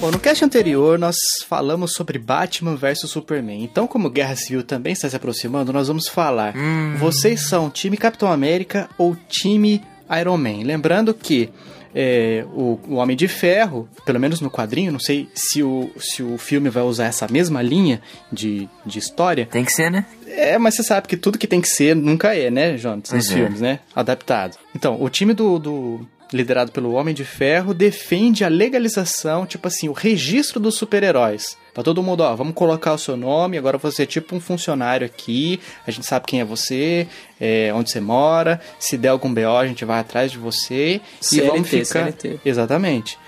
[0.00, 1.16] Bom, no cast anterior nós
[1.46, 3.62] falamos sobre Batman vs Superman.
[3.62, 6.54] Então, como Guerra Civil também está se aproximando, nós vamos falar.
[6.98, 9.82] Vocês são time Capitão América ou time
[10.18, 10.62] Iron Man?
[10.64, 11.50] Lembrando que
[11.94, 16.22] é, o, o Homem de Ferro, pelo menos no quadrinho, não sei se o, se
[16.22, 18.00] o filme vai usar essa mesma linha
[18.32, 19.46] de, de história.
[19.46, 20.06] Tem que ser, né?
[20.26, 23.10] É, mas você sabe que tudo que tem que ser nunca é, né, Jonas?
[23.10, 23.34] Nos é.
[23.34, 23.80] filmes, né?
[23.94, 24.56] Adaptado.
[24.74, 29.88] Então, o time do, do- liderado pelo Homem de Ferro defende a legalização, tipo assim,
[29.88, 31.56] o registro dos super-heróis.
[31.72, 35.06] Pra todo mundo, ó, vamos colocar o seu nome, agora você é tipo um funcionário
[35.06, 37.06] aqui, a gente sabe quem é você,
[37.40, 41.24] é, onde você mora, se der algum BO a gente vai atrás de você e
[41.24, 42.12] CLT, vamos ficar...
[42.12, 42.40] CLT.
[42.44, 43.18] Exatamente.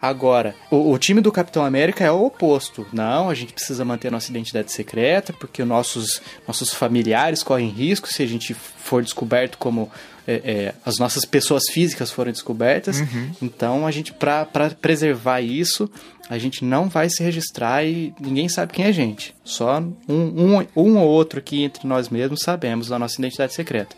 [0.00, 2.86] Agora, o, o time do Capitão América é o oposto.
[2.92, 8.22] Não, a gente precisa manter nossa identidade secreta, porque nossos, nossos familiares correm risco se
[8.22, 9.90] a gente for descoberto como
[10.26, 13.02] é, é, as nossas pessoas físicas foram descobertas.
[13.40, 15.88] Então, a gente, pra pra preservar isso,
[16.28, 19.34] a gente não vai se registrar e ninguém sabe quem é a gente.
[19.44, 23.94] Só um, um, um ou outro aqui entre nós mesmos sabemos da nossa identidade secreta.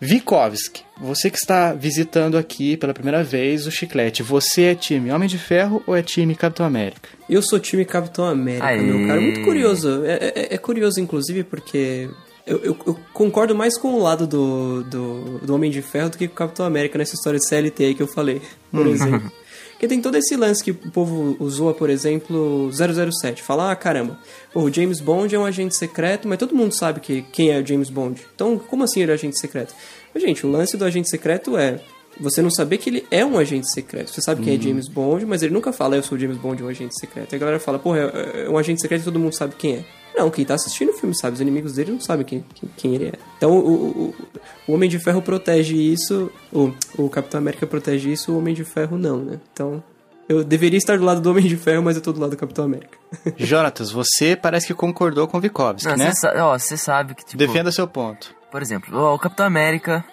[0.00, 5.28] Vikovski, você que está visitando aqui pela primeira vez o Chiclete, você é time Homem
[5.28, 7.08] de Ferro ou é time Capitão América?
[7.30, 8.80] Eu sou time Capitão América, Aê.
[8.82, 9.20] meu cara.
[9.20, 10.04] Muito curioso.
[10.04, 12.10] É, é- é curioso, inclusive, porque
[12.46, 16.18] eu, eu- eu concordo mais com o lado do, do, do Homem de Ferro do
[16.18, 18.40] que com o Capitão América nessa história de CLT aí que eu falei,
[18.70, 19.30] por exemplo.
[19.72, 23.42] Porque tem todo esse lance que o povo usou, por exemplo, 007.
[23.42, 24.16] Falar, ah, caramba,
[24.52, 27.60] pô, o James Bond é um agente secreto, mas todo mundo sabe que, quem é
[27.60, 28.20] o James Bond.
[28.32, 29.74] Então, como assim ele é agente secreto?
[30.14, 31.80] Mas, gente, o lance do agente secreto é
[32.20, 34.12] você não saber que ele é um agente secreto.
[34.12, 36.62] Você sabe quem é James Bond, mas ele nunca fala, eu sou o James Bond,
[36.62, 37.32] um agente secreto.
[37.34, 39.76] Aí a galera fala, porra, é é um agente secreto e todo mundo sabe quem
[39.78, 39.84] é.
[40.22, 42.94] Não, quem tá assistindo o filme sabe, os inimigos dele não sabem quem, quem, quem
[42.94, 43.12] ele é.
[43.36, 44.14] Então o, o,
[44.68, 48.64] o- Homem de Ferro protege isso, o, o Capitão América protege isso, o Homem de
[48.64, 49.40] Ferro não, né?
[49.52, 49.82] Então
[50.28, 52.36] eu deveria estar do lado do Homem de Ferro, mas eu tô do lado do
[52.36, 52.96] Capitão América.
[53.36, 56.12] Jonatas, você parece que concordou com o Vikovski, Não, né?
[56.12, 57.36] você sa- ó, você sabe que, tipo...
[57.38, 58.34] Defenda seu ponto.
[58.50, 60.04] Por exemplo, o Capitão América,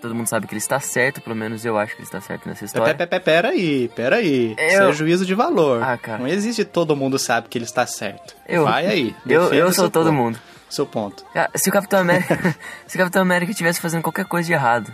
[0.00, 2.48] todo mundo sabe que ele está certo, pelo menos eu acho que ele está certo
[2.48, 2.94] nessa história.
[2.94, 4.54] Pera, pera, pera aí, pera aí.
[4.58, 5.82] Eu- Isso é juízo de valor.
[5.82, 6.18] Ah, cara.
[6.18, 8.34] Não existe todo mundo sabe que ele está certo.
[8.48, 9.16] Eu- Vai aí.
[9.26, 10.14] Eu, eu sou todo ponto.
[10.16, 10.38] mundo.
[10.68, 11.24] Seu ponto.
[11.32, 12.36] Cara, Se o Capitão América,
[12.86, 14.92] se o Capitão América estivesse fazendo qualquer coisa de errado,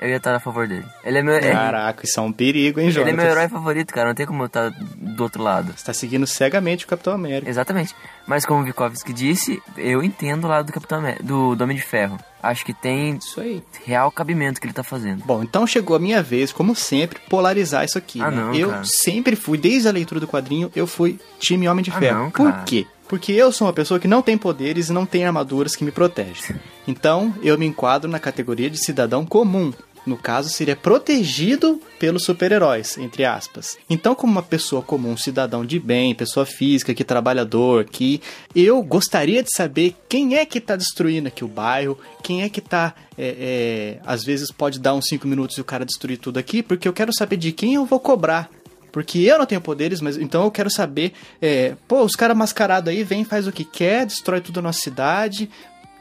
[0.00, 0.84] eu ia estar a favor dele.
[1.04, 3.14] Ele é meu, Caraca, isso é um perigo, hein, ele Jonatas?
[3.14, 4.08] é meu herói favorito, cara.
[4.08, 5.72] Não tem como eu estar do outro lado.
[5.76, 7.48] Você tá seguindo cegamente o Capitão América.
[7.48, 7.94] Exatamente.
[8.26, 11.76] Mas como o Vikovski disse, eu entendo o lado do Capitão América, do, do Homem
[11.76, 12.18] de Ferro.
[12.42, 13.62] Acho que tem Isso aí.
[13.84, 15.24] real cabimento que ele tá fazendo.
[15.24, 18.20] Bom, então chegou a minha vez, como sempre, polarizar isso aqui.
[18.20, 18.36] Ah, né?
[18.36, 18.84] não, eu cara.
[18.84, 22.18] sempre fui, desde a leitura do quadrinho, eu fui time Homem de Ah, Ferro.
[22.24, 22.86] não, Por quê?
[23.08, 25.90] Porque eu sou uma pessoa que não tem poderes e não tem armaduras que me
[25.92, 26.56] protegem.
[26.88, 29.72] Então, eu me enquadro na categoria de cidadão comum.
[30.04, 33.78] No caso, seria protegido pelos super-heróis, entre aspas.
[33.88, 38.20] Então, como uma pessoa comum, cidadão de bem, pessoa física, que trabalhador, que
[38.54, 42.60] eu gostaria de saber quem é que tá destruindo aqui o bairro, quem é que
[42.60, 42.94] tá.
[43.16, 46.62] é, é, às vezes pode dar uns 5 minutos e o cara destruir tudo aqui,
[46.62, 48.50] porque eu quero saber de quem eu vou cobrar.
[48.92, 51.14] Porque eu não tenho poderes, mas então eu quero saber.
[51.40, 54.80] é, pô, os caras mascarados aí vem, faz o que quer, destrói tudo na nossa
[54.80, 55.48] cidade.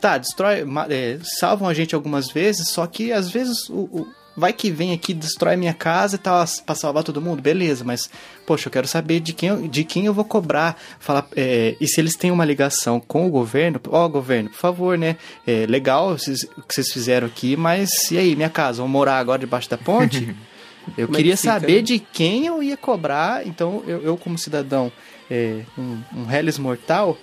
[0.01, 0.66] Tá, destrói.
[0.89, 3.81] é, salvam a gente algumas vezes, só que às vezes o.
[3.91, 7.84] o- Vai que vem aqui, destrói minha casa e tal, pra salvar todo mundo, beleza,
[7.84, 8.09] mas,
[8.45, 10.79] poxa, eu quero saber de quem eu, de quem eu vou cobrar.
[11.01, 14.97] Falar, é, e se eles têm uma ligação com o governo, ó, governo, por favor,
[14.97, 15.17] né?
[15.45, 18.78] É legal o que vocês fizeram aqui, mas e aí, minha casa?
[18.78, 20.33] Vão morar agora debaixo da ponte?
[20.97, 21.81] Eu Como é queria que fica, saber né?
[21.81, 24.91] de quem eu ia cobrar, então eu, eu como cidadão,
[25.29, 27.18] é, um, um Hellis mortal,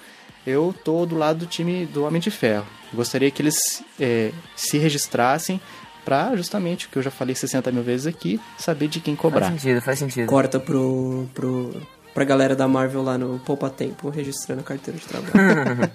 [0.49, 2.67] eu tô do lado do time do Homem de Ferro.
[2.93, 5.61] Gostaria que eles é, se registrassem
[6.05, 9.21] pra justamente, o que eu já falei 60 mil vezes aqui, saber de quem Faz
[9.23, 9.51] cobrar.
[9.51, 10.27] sentido, faz sentido.
[10.27, 11.83] Corta pro, pro,
[12.15, 15.33] pra galera da Marvel lá no Poupa Tempo, registrando a carteira de trabalho.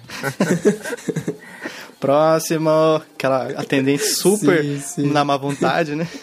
[1.98, 2.70] Próximo,
[3.14, 5.10] aquela atendente super Sim, sim.
[5.10, 6.06] na má vontade, né?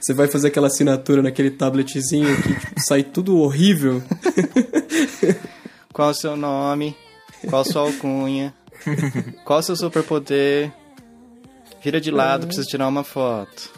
[0.00, 4.02] Você vai fazer aquela assinatura naquele tabletzinho que tipo, sai tudo horrível.
[5.92, 6.96] Qual o seu nome?
[7.48, 8.54] Qual a sua alcunha?
[9.44, 10.72] Qual o seu superpoder?
[11.82, 13.70] Vira de lado, preciso tirar uma foto.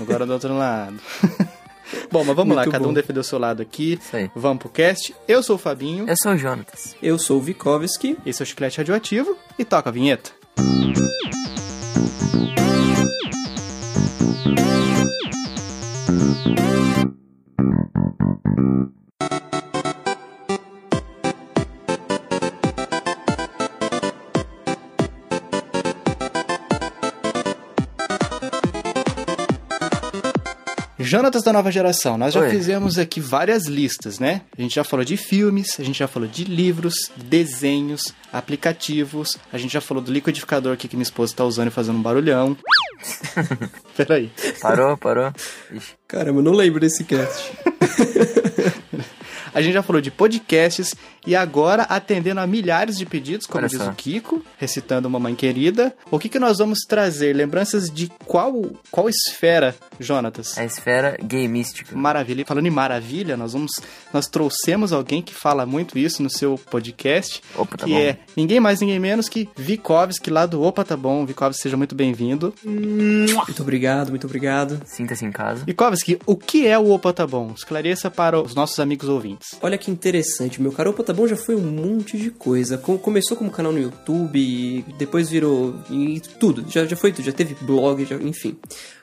[0.00, 0.98] Agora do outro lado.
[2.12, 2.94] Bom, mas vamos lá, Muito cada um bom.
[2.94, 3.98] defendeu o seu lado aqui.
[4.34, 5.14] Vamos pro cast.
[5.26, 6.94] Eu sou o Fabinho, Eu sou o Jonatas.
[7.02, 8.16] Eu sou o Vikovski.
[8.26, 10.30] esse é o Chiclete Radioativo e toca a vinheta.
[31.08, 32.50] Jonatas da nova geração, nós já Oi.
[32.50, 34.42] fizemos aqui várias listas, né?
[34.56, 39.56] A gente já falou de filmes, a gente já falou de livros, desenhos, aplicativos, a
[39.56, 42.54] gente já falou do liquidificador aqui que minha esposa tá usando e fazendo um barulhão.
[43.96, 44.30] Peraí.
[44.60, 45.32] Parou, parou.
[45.72, 45.94] Ixi.
[46.06, 47.52] Caramba, eu não lembro desse cast.
[49.54, 50.94] A gente já falou de podcasts
[51.28, 53.90] e agora, atendendo a milhares de pedidos, como Olha diz só.
[53.90, 57.34] o Kiko, recitando Mamãe Querida, o que, que nós vamos trazer?
[57.36, 58.54] Lembranças de qual,
[58.90, 60.56] qual esfera, Jonatas?
[60.56, 61.94] A esfera gameística.
[61.94, 62.40] Maravilha.
[62.40, 63.72] E falando em maravilha, nós vamos
[64.10, 67.98] nós trouxemos alguém que fala muito isso no seu podcast, Opa, tá que bom.
[67.98, 71.26] é ninguém mais ninguém menos que Vikovski lá do Opa Tá Bom.
[71.26, 72.54] Vikovski, seja muito bem-vindo.
[72.64, 74.80] Muito obrigado, muito obrigado.
[74.86, 75.64] Sinta-se em casa.
[75.66, 77.52] Vikovski, o que é o Opa Tá Bom?
[77.54, 79.48] Esclareça para os nossos amigos ouvintes.
[79.60, 80.90] Olha que interessante, meu caro.
[80.90, 82.78] Opa, tá bom, já foi um monte de coisa.
[82.78, 86.64] Com- começou como canal no YouTube, depois virou e tudo.
[86.70, 88.56] Já, já foi tudo, já teve blog, já- enfim.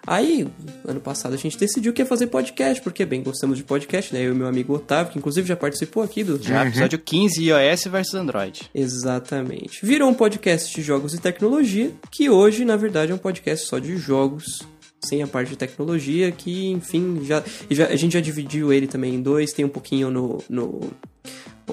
[0.08, 0.48] Aí,
[0.88, 4.22] ano passado, a gente decidiu que ia fazer podcast, porque, bem, gostamos de podcast, né?
[4.22, 6.42] Eu e meu amigo Otávio, que inclusive já participou aqui do.
[6.42, 8.70] Já, episódio 15, iOS versus Android.
[8.74, 9.86] Exatamente.
[9.86, 13.80] Virou um podcast de jogos e tecnologia, que hoje, na verdade, é um podcast só
[13.80, 14.62] de jogos,
[15.04, 19.16] sem a parte de tecnologia, que, enfim, já, já- a gente já dividiu ele também
[19.16, 20.82] em dois, tem um pouquinho no, no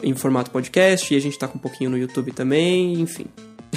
[0.02, 3.26] em formato podcast, e a gente tá com um pouquinho no YouTube também, enfim.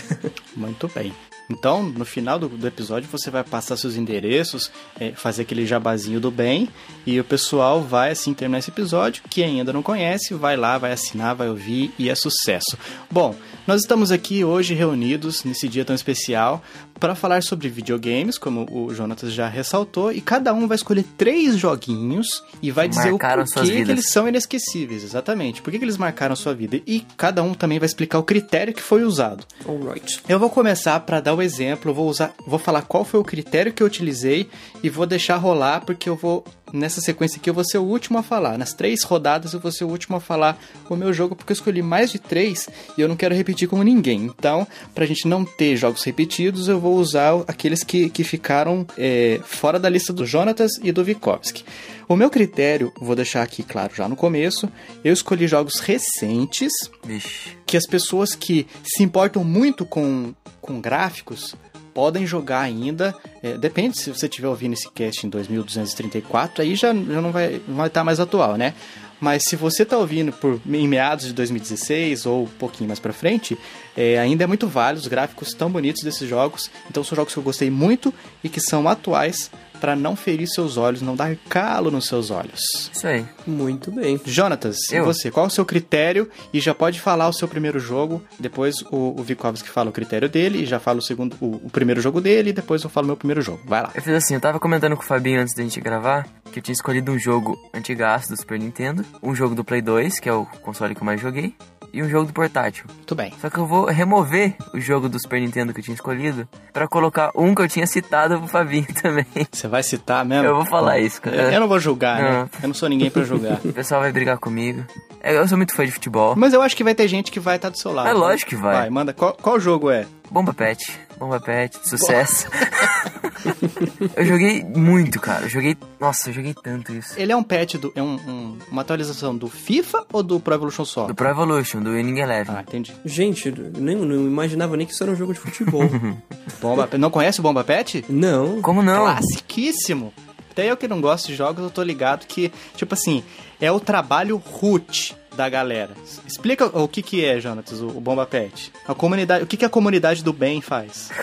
[0.55, 1.13] Muito bem.
[1.49, 6.19] Então, no final do, do episódio, você vai passar seus endereços, é, fazer aquele jabazinho
[6.19, 6.67] do bem,
[7.05, 9.23] e o pessoal vai, assim, terminar esse episódio.
[9.29, 12.77] Quem ainda não conhece, vai lá, vai assinar, vai ouvir, e é sucesso.
[13.11, 13.35] Bom,
[13.67, 16.63] nós estamos aqui hoje reunidos, nesse dia tão especial,
[16.99, 21.57] para falar sobre videogames, como o Jonatas já ressaltou, e cada um vai escolher três
[21.57, 25.61] joguinhos e vai dizer o Marcaram porquê suas que eles são inesquecíveis, exatamente.
[25.61, 26.81] Por que, que eles marcaram a sua vida?
[26.87, 29.45] E cada um também vai explicar o critério que foi usado.
[29.67, 30.21] Alright.
[30.27, 33.23] Eu vou começar para dar o exemplo, eu vou usar, vou falar qual foi o
[33.23, 34.49] critério que eu utilizei
[34.81, 38.17] e vou deixar rolar porque eu vou nessa sequência aqui eu vou ser o último
[38.17, 38.57] a falar.
[38.57, 40.57] Nas três rodadas eu vou ser o último a falar
[40.89, 43.81] o meu jogo porque eu escolhi mais de três e eu não quero repetir com
[43.81, 44.23] ninguém.
[44.23, 49.39] Então, pra gente não ter jogos repetidos, eu vou usar aqueles que, que ficaram é,
[49.43, 51.63] fora da lista do Jonatas e do Vikovski.
[52.07, 54.69] O meu critério, vou deixar aqui claro já no começo,
[55.03, 56.71] eu escolhi jogos recentes
[57.03, 57.57] Vixe.
[57.65, 61.55] que as pessoas que se importam muito com, com gráficos
[61.95, 63.15] podem jogar ainda.
[63.41, 67.61] É, depende se você estiver ouvindo esse cast em 2234, aí já, já não vai
[67.65, 68.75] não vai estar mais atual, né?
[69.19, 73.13] Mas se você está ouvindo por em meados de 2016 ou um pouquinho mais para
[73.13, 73.57] frente,
[73.95, 76.69] é, ainda é muito válido os gráficos tão bonitos desses jogos.
[76.91, 78.13] Então são jogos que eu gostei muito
[78.43, 82.89] e que são atuais para não ferir seus olhos, não dar calo nos seus olhos.
[82.93, 83.25] Isso aí.
[83.45, 84.19] Muito bem.
[84.25, 85.05] Jonatas, e Eu?
[85.05, 86.29] você, qual é o seu critério?
[86.53, 90.29] E já pode falar o seu primeiro jogo, depois o, o Vikovski fala o critério
[90.29, 93.07] dele, e já fala o segundo, o, o primeiro jogo dele, e depois eu falo
[93.07, 93.61] meu primeiro jogo.
[93.65, 93.91] Vai lá.
[93.93, 96.63] Eu fiz assim, eu tava comentando com o Fabinho antes da gente gravar que eu
[96.63, 100.33] tinha escolhido um jogo antigaço do Super Nintendo, um jogo do Play 2, que é
[100.33, 101.53] o console que eu mais joguei,
[101.95, 102.85] e um jogo do portátil.
[102.93, 103.33] Muito bem.
[103.41, 106.87] Só que eu vou remover o jogo do Super Nintendo que eu tinha escolhido pra
[106.87, 109.25] colocar um que eu tinha citado pro Fabinho também.
[109.51, 110.45] Você vai citar mesmo?
[110.45, 111.35] Eu vou falar isso, cara.
[111.35, 112.31] Eu, eu não vou julgar, né?
[112.31, 112.49] Não.
[112.63, 113.59] Eu não sou ninguém pra julgar.
[113.65, 114.83] O pessoal vai brigar comigo.
[115.21, 116.35] É, Eu sou muito fã de futebol.
[116.35, 118.07] Mas eu acho que vai ter gente que vai estar do seu lado.
[118.09, 118.75] É lógico que vai.
[118.75, 119.13] Vai, manda.
[119.13, 120.05] Qual, qual jogo é?
[120.35, 120.99] Bomba Pet.
[121.17, 122.47] Bomba Pet, sucesso.
[124.17, 125.45] eu joguei muito, cara.
[125.45, 125.77] Eu joguei.
[125.97, 127.13] Nossa, eu joguei tanto isso.
[127.17, 127.93] Ele é um patch do.
[127.95, 131.07] É um, um- uma atualização do FIFA ou do Pro Evolution Soccer?
[131.07, 132.53] Do Pro Evolution, do Winning Eleven.
[132.53, 132.93] Ah, entendi.
[133.05, 135.83] Gente, eu nem, não imaginava nem que isso era um jogo de futebol.
[136.61, 138.03] Bomba, não conhece o Bomba Pet?
[138.09, 138.61] não.
[138.61, 139.03] Como não?
[139.05, 140.13] Classiquíssimo.
[140.51, 143.23] Até eu que não gosto de jogos, eu tô ligado que, tipo assim,
[143.61, 145.91] é o trabalho root da galera.
[146.25, 148.71] Explica o que que é, Jonatas, o, Bomba Pet.
[148.87, 151.11] A comunidade, o que que a comunidade do bem faz?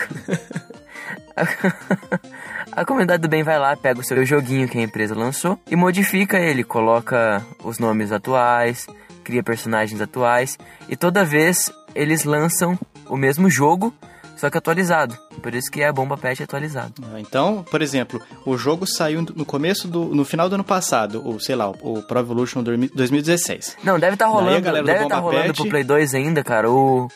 [2.75, 5.75] A comunidade do bem vai lá, pega o seu joguinho que a empresa lançou e
[5.75, 8.87] modifica ele, coloca os nomes atuais,
[9.23, 10.57] cria personagens atuais
[10.89, 12.77] e toda vez eles lançam
[13.07, 13.93] o mesmo jogo,
[14.43, 15.17] só que atualizado.
[15.41, 16.93] Por isso que é a Bomba Pet atualizado.
[17.17, 21.39] Então, por exemplo, o jogo saiu no começo do, no final do ano passado, ou
[21.39, 23.77] sei lá, o, Pro Evolution 2016.
[23.85, 26.69] Não, deve estar a rolando, deve estar Bomba rolando Pet- pro Play 2 ainda, cara,
[26.69, 27.07] o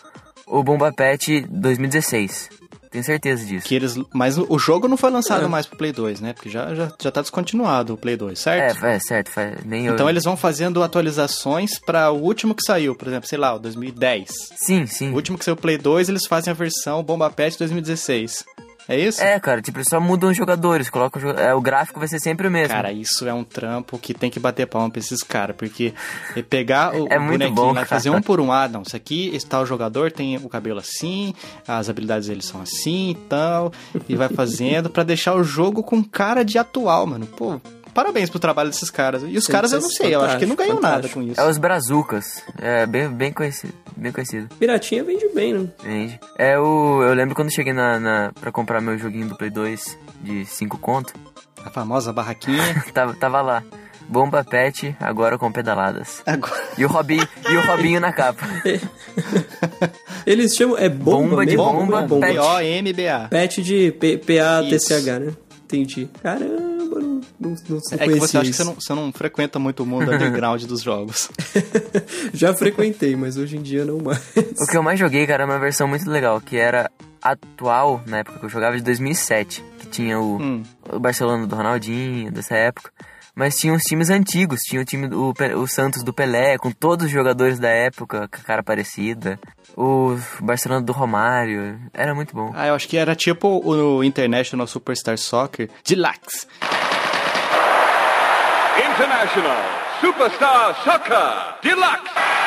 [0.46, 2.50] o Bomba Pet 2016.
[2.92, 3.68] Tenho certeza disso.
[3.68, 5.48] Que eles, mas o jogo não foi lançado É.
[5.48, 6.34] mais pro Play 2, né?
[6.34, 8.86] Porque já, já, já tá descontinuado o Play 2, certo?
[8.86, 9.32] É, é certo,
[9.66, 10.10] nem Então eu.
[10.10, 14.30] eles vão fazendo atualizações para o último que saiu, por exemplo, sei lá, o 2010.
[14.56, 15.12] Sim, sim.
[15.12, 18.46] O último que saiu o Play 2, eles fazem a versão Bomba Pet 2016.
[18.90, 19.22] É isso?
[19.22, 22.20] É, cara, tipo, eles só mudam os jogadores, colocam o é, o gráfico vai ser
[22.20, 22.74] sempre o mesmo.
[22.74, 25.94] Cara, isso é um trampo que tem que bater palma pra esses caras, porque
[26.50, 28.52] pegar o, É o muito bonequinho bom, lá e fazer um por um.
[28.52, 31.34] Ah, não, isso aqui, esse tal jogador tem o cabelo assim,
[31.68, 33.74] as habilidades dele são assim e tal,
[34.08, 37.26] e vai fazendo pra deixar o jogo com cara de atual, mano.
[37.26, 37.60] Pô,
[37.94, 39.24] parabéns pro trabalho desses caras.
[39.24, 41.40] E os Sim, caras eu não sei, eu acho que não ganham nada com isso.
[41.40, 42.44] É os Brazucas.
[42.58, 43.74] É bem, bem conhecido.
[43.98, 44.48] Bem conhecido.
[44.60, 45.68] Piratinha vende bem, né?
[45.80, 46.20] Entende?
[46.38, 47.02] É o.
[47.04, 50.78] Eu lembro quando cheguei na, na, pra comprar meu joguinho do Play 2 de 5
[50.78, 51.14] conto.
[51.66, 52.62] A famosa barraquinha.
[52.94, 53.64] Tava, tava lá.
[54.10, 56.22] Bomba Pet, agora com pedaladas.
[56.26, 58.46] Agora, E o Robinho, e o Robinho na capa.
[60.26, 60.78] Eles chamam.
[60.78, 62.26] É bomba, Bomba de bomba, bomba.
[62.28, 62.34] pet.
[62.38, 63.28] B-O-M-B-A.
[63.30, 65.34] Pet de P- P-A-T-C-H, né?
[65.66, 66.10] Entendi.
[66.24, 66.62] Caramba,
[67.40, 69.86] não, não, não É que você acha que você não, você não frequenta muito o
[69.86, 71.30] mundo underground dos jogos.
[72.34, 74.20] Já frequentei, mas hoje em dia não mais.
[74.36, 76.90] O que eu mais joguei, cara, era uma versão muito legal, que era
[77.22, 79.64] atual, na época que eu jogava, de 2007.
[79.80, 80.64] Que tinha o, Hum.
[80.92, 82.92] o Barcelona do Ronaldinho, dessa época.
[83.36, 87.06] Mas tinha os times antigos, tinha o time do o Santos do Pelé, com todos
[87.06, 89.40] os jogadores da época, com a cara parecida.
[89.76, 92.52] O Barcelona do Romário, era muito bom.
[92.56, 96.48] Ah, eu acho que era tipo o International Superstar Soccer Deluxe.
[98.78, 99.58] International
[100.02, 102.38] Superstar Soccer Deluxe.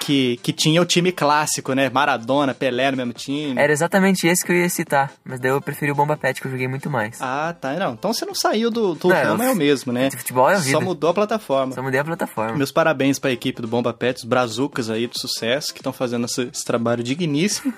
[0.00, 1.90] Que, que tinha o time clássico, né?
[1.90, 3.60] Maradona, Pelé no mesmo time.
[3.60, 6.46] Era exatamente esse que eu ia citar, mas daí eu preferi o Bomba Pet, que
[6.46, 7.18] eu joguei muito mais.
[7.20, 7.74] Ah, tá.
[7.74, 10.10] Não, então você não saiu do, do Não, é o mesmo, né?
[10.10, 10.78] futebol é a vida.
[10.78, 11.74] Só mudou a plataforma.
[11.74, 12.56] Só mudei a plataforma.
[12.56, 16.24] Meus parabéns pra equipe do Bomba Pet, os brazucas aí do sucesso, que estão fazendo
[16.24, 17.74] esse, esse trabalho digníssimo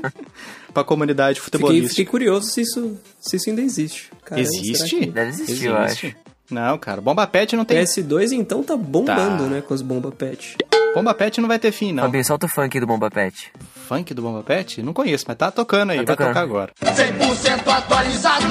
[0.72, 1.88] pra comunidade Fiquei, futebolística.
[1.90, 4.10] fiquei curioso se isso, se isso ainda existe.
[4.26, 4.96] Será Existe?
[5.00, 6.14] que- Deve existir, eu acho.
[6.50, 7.78] Não, cara, Bomba Pet não tem.
[7.82, 9.50] PS2 então tá bombando, Tá.
[9.50, 9.60] né?
[9.66, 10.56] Com as bomba pet.
[10.94, 12.04] Bomba Pet não vai ter fim, não.
[12.04, 13.52] Fabinho, solta o funk do Bomba Pet.
[13.86, 14.82] Funk do Bomba Pet?
[14.82, 16.28] Não conheço, mas tá tocando aí, Tá vai tocando.
[16.28, 16.72] tocar agora.
[16.82, 18.46] 100% atualizado,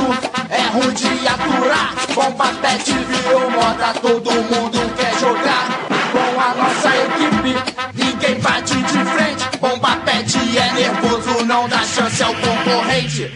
[0.52, 1.96] é ruim de aturar.
[2.14, 5.88] Bomba pet virou moda, todo mundo quer jogar.
[6.12, 9.58] Com a nossa equipe, ninguém bate de frente.
[9.60, 13.32] Bomba pet é nervoso, não dá chance ao concorrente.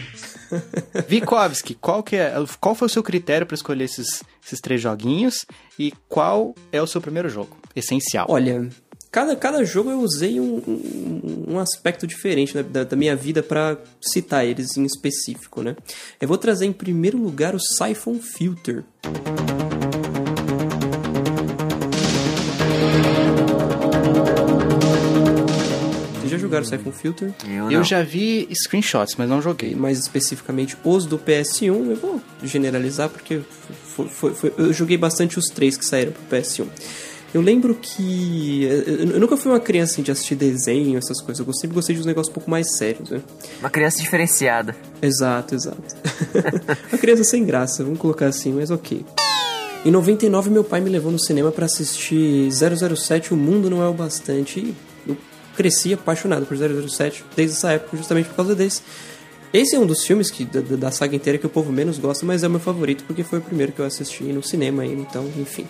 [1.08, 5.46] Vikovski, qual, que é, qual foi o seu critério pra escolher esses, esses três joguinhos
[5.78, 7.56] e qual é o seu primeiro jogo?
[7.74, 8.26] Essencial.
[8.28, 8.68] Olha,
[9.10, 13.42] cada, cada jogo eu usei um, um, um aspecto diferente né, da, da minha vida
[13.42, 15.76] pra citar eles em específico, né?
[16.20, 18.84] Eu vou trazer em primeiro lugar o Siphon Filter.
[19.02, 19.59] Vocês
[26.50, 27.32] jogaram Siphon Filter?
[27.48, 29.74] Eu, Eu já vi screenshots, mas não joguei.
[29.74, 33.40] mais especificamente os do PS1, eu vou generalizar porque
[33.84, 36.66] foi- foi- foi- eu joguei bastante os três que saíram pro PS1.
[37.32, 38.64] Eu lembro que.
[38.64, 41.46] Eu nunca fui uma criança assim, de assistir desenho, essas coisas.
[41.46, 43.20] Eu sempre gostei de uns negócios um pouco mais sérios, né?
[43.60, 44.74] Uma criança diferenciada.
[45.00, 45.80] Exato, exato.
[46.90, 49.04] uma criança sem graça, vamos colocar assim, mas ok.
[49.84, 53.86] Em 99, meu pai me levou no cinema pra assistir 007 O Mundo Não É
[53.88, 54.58] o Bastante.
[54.60, 54.74] E
[55.60, 58.80] cresci apaixonado por 007 desde essa época, justamente por causa desse.
[59.52, 62.24] Esse é um dos filmes que, da, da saga inteira que o povo menos gosta,
[62.24, 65.02] mas é o meu favorito porque foi o primeiro que eu assisti no cinema ainda,
[65.02, 65.66] então, enfim.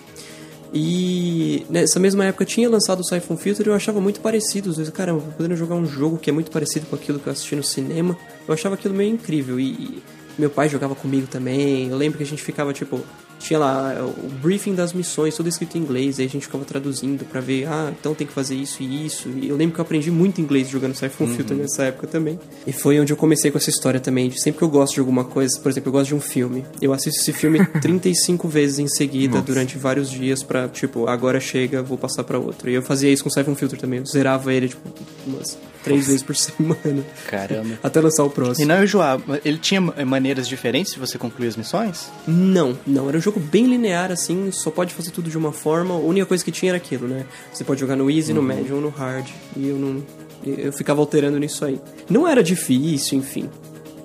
[0.73, 4.69] E nessa mesma época tinha lançado o Siphon Filter e eu achava muito parecido.
[4.69, 7.33] Os dois, caramba, podendo jogar um jogo que é muito parecido com aquilo que eu
[7.33, 8.17] assisti no cinema.
[8.47, 9.59] Eu achava aquilo meio incrível.
[9.59, 10.03] E, e
[10.39, 11.89] meu pai jogava comigo também.
[11.89, 13.01] Eu lembro que a gente ficava tipo.
[13.41, 17.25] Tinha lá o briefing das missões, tudo escrito em inglês, aí a gente ficava traduzindo
[17.25, 19.29] pra ver, ah, então tem que fazer isso e isso.
[19.29, 22.39] E eu lembro que eu aprendi muito inglês jogando Siphon Filter nessa época também.
[22.67, 24.99] E foi onde eu comecei com essa história também, de sempre que eu gosto de
[24.99, 26.63] alguma coisa, por exemplo, eu gosto de um filme.
[26.81, 31.81] Eu assisto esse filme 35 vezes em seguida, durante vários dias, pra, tipo, agora chega,
[31.81, 32.69] vou passar pra outro.
[32.69, 34.87] E eu fazia isso com o Siphon Filter também, eu zerava ele, tipo,
[35.25, 37.03] umas três vezes por semana.
[37.27, 37.79] Caramba.
[37.83, 38.67] Até lançar o E próximo.
[38.67, 39.39] não enjoava.
[39.43, 42.09] Ele tinha maneiras diferentes de você concluir as missões?
[42.27, 43.07] Não, não.
[43.09, 45.93] Era um jogo bem linear, assim, só pode fazer tudo de uma forma.
[45.93, 47.25] A única coisa que tinha era aquilo, né?
[47.53, 49.27] Você pode jogar no easy, no médio ou no hard.
[49.55, 50.03] E eu não.
[50.45, 51.79] Eu ficava alterando nisso aí.
[52.09, 53.47] Não era difícil, enfim.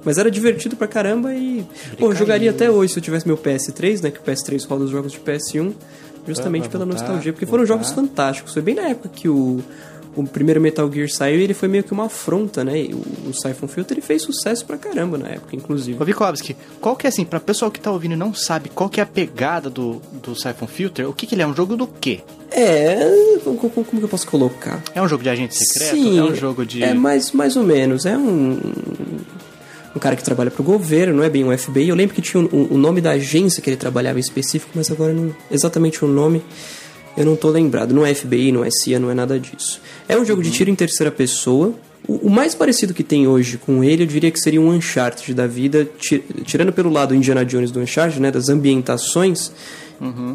[0.04, 1.66] Mas era divertido pra caramba e.
[1.98, 4.10] Pô, eu jogaria até hoje se eu tivesse meu PS3, né?
[4.10, 5.72] Que o PS3 roda os jogos de PS1.
[6.28, 7.32] Justamente Vai pela voltar, nostalgia.
[7.32, 7.82] Porque foram voltar.
[7.84, 8.52] jogos fantásticos.
[8.52, 9.60] Foi bem na época que o.
[10.16, 12.80] O primeiro Metal Gear saiu e ele foi meio que uma afronta, né?
[12.80, 16.02] E O, o Siphon Filter ele fez sucesso pra caramba na época, inclusive.
[16.02, 18.88] Ô Vikovski, qual que é assim, pra pessoal que tá ouvindo e não sabe qual
[18.88, 21.46] que é a pegada do, do Siphon Filter, o que que ele é?
[21.46, 22.20] Um jogo do quê?
[22.50, 22.96] É.
[23.44, 24.82] Como, como- como que eu posso colocar?
[24.94, 25.94] É um jogo de agente secreto?
[25.94, 26.82] Sim, é um jogo de...
[26.82, 28.06] É mais, mais ou menos.
[28.06, 28.58] É um.
[29.94, 31.88] Um cara que trabalha pro governo, não é bem um FBI.
[31.88, 34.72] Eu lembro que tinha o um, o nome da agência que ele trabalhava em específico,
[34.74, 35.34] mas agora não.
[35.50, 36.42] Exatamente o nome.
[37.16, 37.92] Eu não tô lembrado.
[37.94, 39.80] Não é FBI, não é CIA, não é nada disso.
[40.08, 41.74] É um jogo de tiro em terceira pessoa.
[42.06, 45.34] O, o mais parecido que tem hoje com ele, eu diria que seria um Uncharted
[45.34, 49.50] da vida, ti- tirando pelo lado Indiana Jones do Uncharted, né, das ambientações.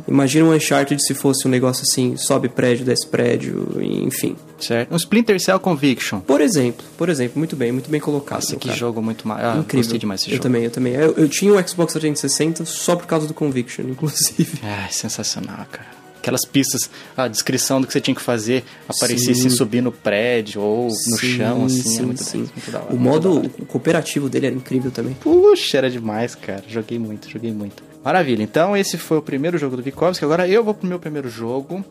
[0.07, 4.35] Imagina um Uncharted se fosse um negócio assim, sobe prédio, desce prédio, enfim.
[4.59, 4.91] Certo?
[4.91, 6.19] Um Splinter Cell Conviction.
[6.19, 8.39] Por exemplo, por exemplo, muito bem, muito bem colocado.
[8.41, 8.79] Nossa, que cara.
[8.79, 9.43] jogo muito mais.
[9.43, 9.83] Ah, Incrível.
[9.83, 10.43] gostei demais desse eu jogo.
[10.43, 10.93] também, eu também.
[10.93, 14.59] Eu, eu tinha o Xbox 360 só por causa do Conviction, inclusive.
[14.63, 16.00] Ah, sensacional, cara.
[16.21, 19.47] Aquelas pistas, a descrição do que você tinha que fazer aparecia Sim.
[19.47, 22.37] assim, subir no prédio ou no Sim, chão, assim, sim, é muito, sim.
[22.37, 22.93] muito da hora.
[22.93, 25.15] O modo cooperativo dele era incrível também.
[25.15, 26.63] Puxa, era demais, cara.
[26.67, 27.83] Joguei muito, joguei muito.
[28.03, 28.43] Maravilha.
[28.43, 30.23] Então, esse foi o primeiro jogo do Vikovski.
[30.23, 31.83] Agora eu vou pro meu primeiro jogo.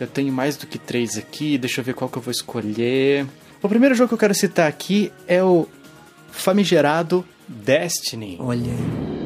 [0.00, 1.58] Eu tenho mais do que três aqui.
[1.58, 3.26] Deixa eu ver qual que eu vou escolher.
[3.62, 5.66] O primeiro jogo que eu quero citar aqui é o
[6.30, 8.36] famigerado Destiny.
[8.40, 9.17] Olha aí.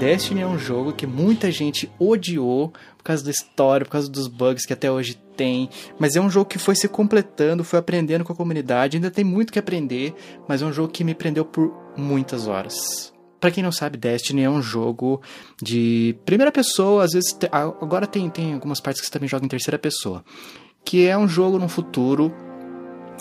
[0.00, 4.28] Destiny é um jogo que muita gente odiou por causa da história, por causa dos
[4.28, 8.24] bugs que até hoje tem, mas é um jogo que foi se completando, foi aprendendo
[8.24, 10.14] com a comunidade, ainda tem muito que aprender,
[10.48, 13.12] mas é um jogo que me prendeu por muitas horas.
[13.38, 15.20] Pra quem não sabe, Destiny é um jogo
[15.62, 19.50] de primeira pessoa, às vezes agora tem, tem algumas partes que você também joga em
[19.50, 20.24] terceira pessoa,
[20.82, 22.32] que é um jogo no futuro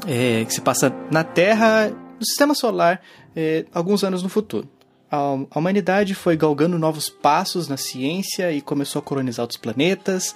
[0.07, 3.01] é, que se passa na Terra, no Sistema Solar,
[3.35, 4.78] é, alguns anos no futuro.
[5.11, 10.35] A, humanidade foi galgando novos passos na ciência e começou a colonizar outros planetas.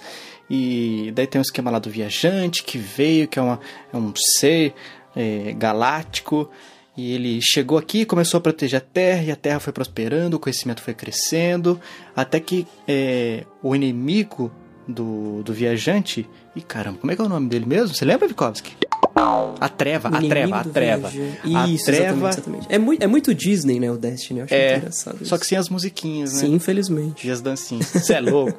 [0.50, 3.60] E daí tem um esquema lá do viajante que veio, que é, uma,
[3.92, 4.74] é um ser
[5.14, 6.50] é, galáctico.
[6.96, 10.36] E ele chegou aqui e começou a proteger a Terra, e a Terra foi prosperando,
[10.36, 11.80] o conhecimento foi crescendo,
[12.14, 14.52] até que é, o inimigo
[14.86, 16.28] do, do viajante.
[16.54, 17.94] E caramba, como é que é o nome dele mesmo?
[17.94, 18.76] Você lembra, Vikovski?
[19.16, 21.08] A treva, a treva, a treva.
[21.08, 21.56] viajante.
[21.56, 22.66] A Isso, treva exatamente, exatamente.
[22.68, 24.40] É muito, é muito Disney, né, o Destiny.
[24.40, 25.38] Eu acho é, engraçado só isso.
[25.38, 26.40] que sem as musiquinhas, né?
[26.40, 27.26] Sim, infelizmente.
[27.26, 27.86] E as dancinhas.
[27.86, 28.58] Você é louco.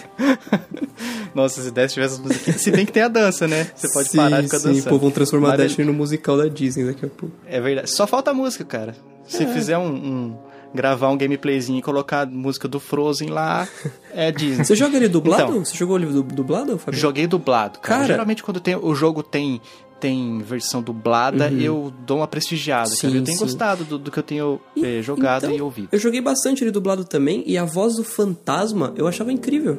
[1.34, 2.60] Nossa, se Destiny tivesse as musiquinhas.
[2.60, 3.68] Se bem que tem a dança, né?
[3.74, 4.88] Você pode sim, parar e ficar sim, dançando.
[4.90, 7.34] pô, vão transformar Mas- Destiny no musical da Disney daqui a pouco.
[7.46, 7.90] É verdade.
[7.90, 8.94] Só falta a música, cara.
[9.28, 10.36] Se fizer um, um-
[10.74, 13.66] gravar um gameplayzinho e colocar a música do Frozen lá,
[14.12, 14.64] é Disney.
[14.64, 15.42] Você joga ele dublado?
[15.50, 15.64] Então.
[15.64, 16.98] Você jogou ele du- dublado, Fabio?
[16.98, 18.00] Joguei dublado, cara.
[18.02, 18.06] Cara.
[18.06, 19.60] Geralmente quando tem, o jogo tem
[19.98, 22.88] tem versão dublada, eu dou uma prestigiada.
[22.88, 22.96] Uhum.
[22.96, 23.44] Sim, Eu tenho sim.
[23.44, 25.88] gostado do, do que eu tenho eh, jogado Então, e ouvido.
[25.92, 29.78] Eu joguei bastante ele dublado também, e a voz do fantasma eu achava incrível.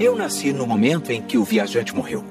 [0.00, 2.24] Eu nasci no momento em que o viajante morreu.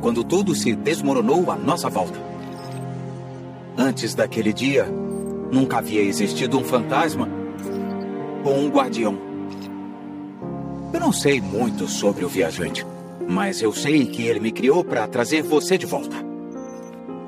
[0.00, 2.18] Quando tudo se desmoronou à nossa volta.
[3.76, 4.86] Antes daquele dia,
[5.50, 7.28] nunca havia existido um fantasma
[8.44, 9.18] ou um guardião.
[10.92, 12.86] Eu não sei muito sobre o viajante,
[13.28, 16.16] mas eu sei que ele me criou para trazer você de volta.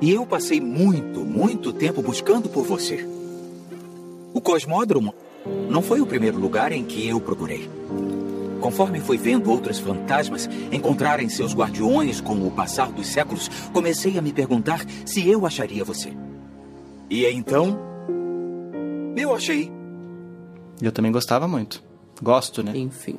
[0.01, 3.07] E eu passei muito, muito tempo buscando por você.
[4.33, 5.13] O cosmódromo
[5.69, 7.69] não foi o primeiro lugar em que eu procurei.
[8.59, 14.21] Conforme fui vendo outros fantasmas encontrarem seus guardiões com o passar dos séculos, comecei a
[14.21, 16.13] me perguntar se eu acharia você.
[17.09, 17.92] E então.
[19.15, 19.71] Eu achei.
[20.81, 21.83] Eu também gostava muito.
[22.21, 22.71] Gosto, né?
[22.75, 23.17] Enfim.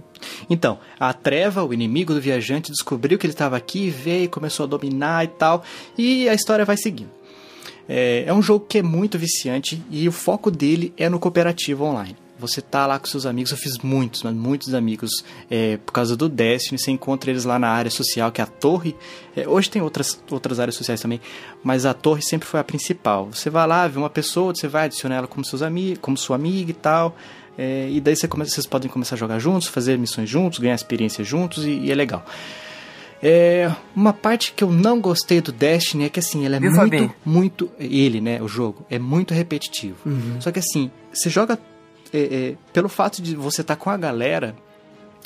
[0.49, 4.67] Então, a treva, o inimigo do viajante, descobriu que ele estava aqui, veio, começou a
[4.67, 5.63] dominar e tal,
[5.99, 7.11] e a história vai seguindo.
[7.89, 11.85] É, é um jogo que é muito viciante e o foco dele é no cooperativo
[11.85, 12.17] online.
[12.39, 15.11] Você tá lá com seus amigos, eu fiz muitos, mas muitos amigos
[15.51, 18.47] é, por causa do Destiny, você encontra eles lá na área social, que é a
[18.47, 18.97] torre.
[19.37, 21.21] É, hoje tem outras, outras áreas sociais também,
[21.63, 23.29] mas a torre sempre foi a principal.
[23.33, 26.37] Você vai lá, vê uma pessoa, você vai adicionar ela como, seus amigos, como sua
[26.37, 27.17] amiga e tal.
[27.57, 30.75] É, e daí você começa, vocês podem começar a jogar juntos, fazer missões juntos, ganhar
[30.75, 32.25] experiência juntos e, e é legal.
[33.23, 36.71] É, uma parte que eu não gostei do Destiny é que assim, ele é Viu,
[36.71, 37.15] muito, Fabinho?
[37.25, 37.71] muito.
[37.79, 38.43] Ele, né?
[38.43, 39.97] O jogo é muito repetitivo.
[40.41, 41.59] Só que assim, você joga.
[42.17, 44.55] É, é, pelo fato de você estar com a galera,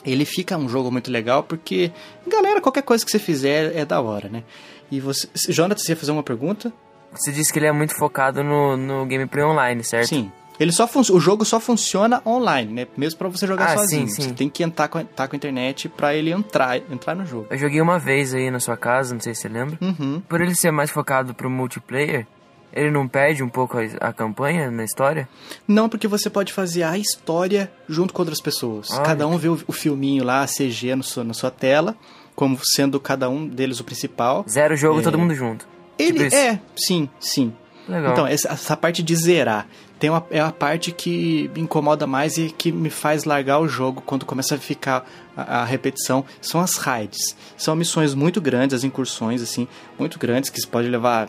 [0.05, 1.91] ele fica um jogo muito legal porque,
[2.27, 4.43] galera, qualquer coisa que você fizer é da hora, né?
[4.91, 5.29] E você.
[5.51, 6.73] Jonathan, você ia fazer uma pergunta?
[7.13, 10.09] Você disse que ele é muito focado no, no gameplay online, certo?
[10.09, 10.31] Sim.
[10.61, 12.87] Ele só o jogo só funciona online, né?
[12.97, 14.09] Mesmo pra você jogar Ah, sozinho.
[14.09, 14.23] sim, sim.
[14.29, 17.47] Você tem que entrar com, tá com a internet pra ele entrar, entrar no jogo.
[17.49, 19.79] Eu joguei uma vez aí na sua casa, não sei se você lembra.
[19.81, 20.21] Uhum.
[20.29, 22.27] Por ele ser mais focado pro multiplayer,
[22.73, 25.29] ele não perde um pouco a, a campanha na história?
[25.67, 28.89] Não, porque você pode fazer a história junto com outras pessoas.
[29.05, 31.97] Cada um vê o, o filminho lá, a CG no seu- na sua tela,
[32.35, 34.45] como sendo cada um deles o principal.
[34.49, 35.03] Zero jogo, É.
[35.03, 35.67] todo mundo junto.
[35.99, 37.53] Ele Tipo é, sim, sim.
[37.89, 38.13] Legal.
[38.13, 39.67] Então, essa, essa parte de zerar
[39.99, 43.67] tem uma, é a parte que me incomoda mais e que me faz largar o
[43.67, 45.05] jogo quando começa a ficar
[45.37, 46.25] a, a repetição.
[46.41, 47.35] São as raids.
[47.57, 49.67] São missões muito grandes, as incursões, assim,
[49.99, 51.29] muito grandes, que pode levar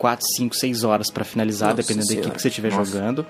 [0.00, 2.36] 4, 5, 6 horas pra finalizar, Nossa dependendo da equipe Senhora.
[2.36, 2.90] que você estiver Nossa.
[2.90, 3.26] jogando.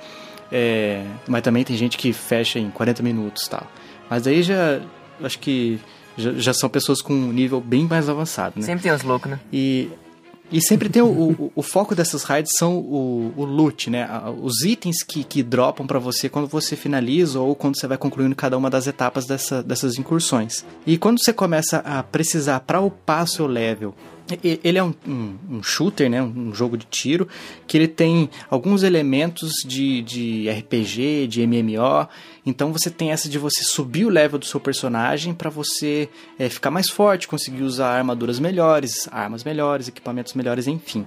[0.52, 3.66] É, mas também tem gente que fecha em 40 minutos e tal.
[4.08, 4.80] Mas aí já,
[5.22, 5.80] acho que
[6.16, 8.62] já, já são pessoas com um nível bem mais avançado, né?
[8.64, 9.40] Sempre tem os loucos, né?
[9.52, 9.90] E
[10.52, 14.08] E sempre tem o, o, o foco dessas raids são o, o loot, né?
[14.42, 18.34] Os itens que, que dropam pra você quando você finaliza ou quando você vai concluindo
[18.34, 20.64] cada uma das etapas dessa, dessas incursões.
[20.86, 23.94] E quando você começa a precisar pra upar seu level
[24.42, 26.22] Ele é um, um- um shooter, né?
[26.22, 27.28] Um jogo de tiro
[27.66, 32.08] que ele tem alguns elementos de, de RPG, de MMO.
[32.44, 36.48] Então você tem essa de você subir o level do seu personagem para você é,
[36.48, 41.06] ficar mais forte, conseguir usar armaduras melhores, armas melhores, equipamentos melhores, enfim.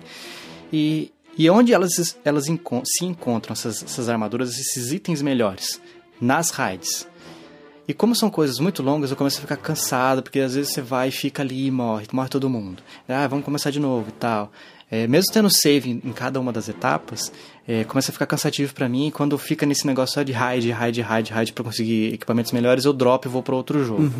[0.71, 5.81] E, e onde elas, elas se encontram, essas, essas armaduras, esses itens melhores?
[6.21, 7.07] Nas raids.
[7.87, 10.81] E como são coisas muito longas, eu começo a ficar cansado, porque às vezes você
[10.81, 12.81] vai e fica ali e morre, morre todo mundo.
[13.07, 14.51] Ah, vamos começar de novo e tal.
[14.89, 17.31] É, mesmo tendo save em, em cada uma das etapas,
[17.67, 19.07] é, começa a ficar cansativo pra mim.
[19.07, 22.85] E quando fica nesse negócio só de raid, raid, raid, raid pra conseguir equipamentos melhores,
[22.85, 24.13] eu dropo e vou pra outro jogo.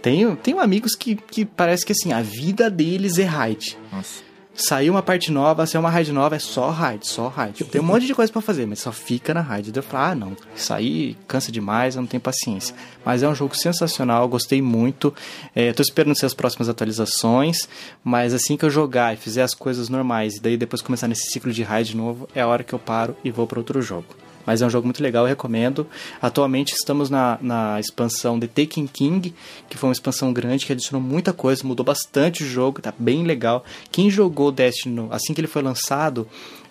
[0.00, 3.76] Tenho, tenho amigos que, que parece que assim, a vida deles é raid.
[3.92, 4.29] Nossa.
[4.54, 7.64] Saiu uma parte nova, saiu uma raid nova, é só raid, só raid.
[7.64, 9.70] Tem um monte de coisa pra fazer, mas só fica na raid.
[9.72, 12.74] Daí Eu falo, ah, não, isso aí cansa demais, eu não tenho paciência.
[13.04, 15.14] Mas é um jogo sensacional, gostei muito.
[15.54, 17.68] É, tô esperando ser as próximas atualizações,
[18.04, 21.30] mas assim que eu jogar e fizer as coisas normais, e daí depois começar nesse
[21.30, 23.80] ciclo de raid de novo, é a hora que eu paro e vou para outro
[23.80, 24.29] jogo.
[24.46, 25.86] Mas é um jogo muito legal, eu recomendo.
[26.20, 29.34] Atualmente estamos na, na expansão The Taken King,
[29.68, 33.24] que foi uma expansão grande que adicionou muita coisa, mudou bastante o jogo, tá bem
[33.24, 33.64] legal.
[33.90, 36.26] Quem jogou Destiny assim que ele foi lançado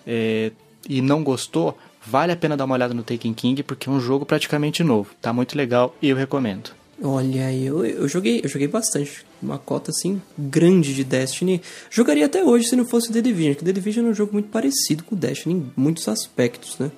[0.06, 0.52] é,
[0.88, 4.00] e não gostou, vale a pena dar uma olhada no Taken King, porque é um
[4.00, 5.10] jogo praticamente novo.
[5.20, 6.70] Tá muito legal e eu recomendo.
[7.02, 9.24] Olha, eu, eu joguei, eu joguei bastante.
[9.42, 11.62] Uma cota assim grande de Destiny.
[11.90, 14.50] Jogaria até hoje se não fosse The Division, que The Division é um jogo muito
[14.50, 16.90] parecido com o Destiny em muitos aspectos, né?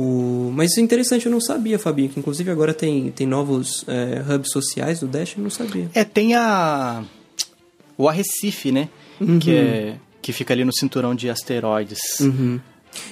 [0.00, 0.52] O...
[0.54, 4.22] Mas isso é interessante, eu não sabia, Fabinho, que inclusive agora tem, tem novos é,
[4.32, 5.90] hubs sociais do Destiny, eu não sabia.
[5.92, 7.02] É, tem a.
[7.96, 8.88] O Arrecife, né?
[9.40, 11.98] Que, é, que fica ali no cinturão de asteroides.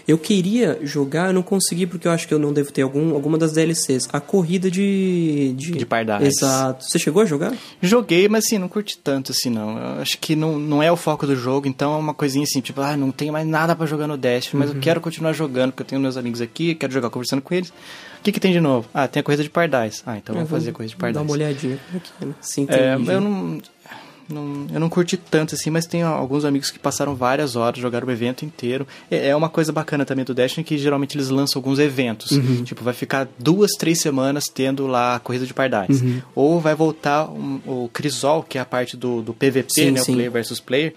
[0.07, 3.15] Eu queria jogar, eu não consegui porque eu acho que eu não devo ter algum,
[3.15, 4.09] alguma das DLCs.
[4.13, 5.53] A corrida de.
[5.57, 6.25] De, De pardais.
[6.27, 6.85] Exato.
[6.85, 7.53] Você chegou a jogar?
[7.81, 9.77] Joguei, mas assim, não curti tanto assim, não.
[9.79, 12.61] Eu acho que não, não é o foco do jogo, então é uma coisinha assim,
[12.61, 15.71] tipo, ah, não tenho mais nada pra jogar no Destiny, mas eu quero continuar jogando,
[15.73, 17.69] porque eu tenho meus amigos aqui, quero jogar conversando com eles.
[17.71, 18.89] O que, que tem de novo?
[18.93, 20.03] Ah, tem a corrida de pardais.
[20.05, 21.25] Ah, então Eu vamos vou fazer a corrida de Dar pardais.
[21.27, 22.35] uma olhadinha é é, né?
[22.41, 23.61] Sim, É, eu não,
[24.29, 28.07] não- Eu não curti tanto assim, mas tenho alguns amigos que passaram várias horas, jogaram
[28.07, 28.87] o evento inteiro.
[29.11, 32.31] É é uma coisa bacana também do Destiny que geralmente eles lançam alguns eventos.
[32.65, 36.03] Tipo, vai ficar duas, três semanas tendo lá a corrida de pardais.
[36.35, 40.01] Ou vai voltar um- o Crisol, que é a parte do, do PVP, Sim, né?
[40.01, 40.13] sim.
[40.13, 40.95] O player versus player.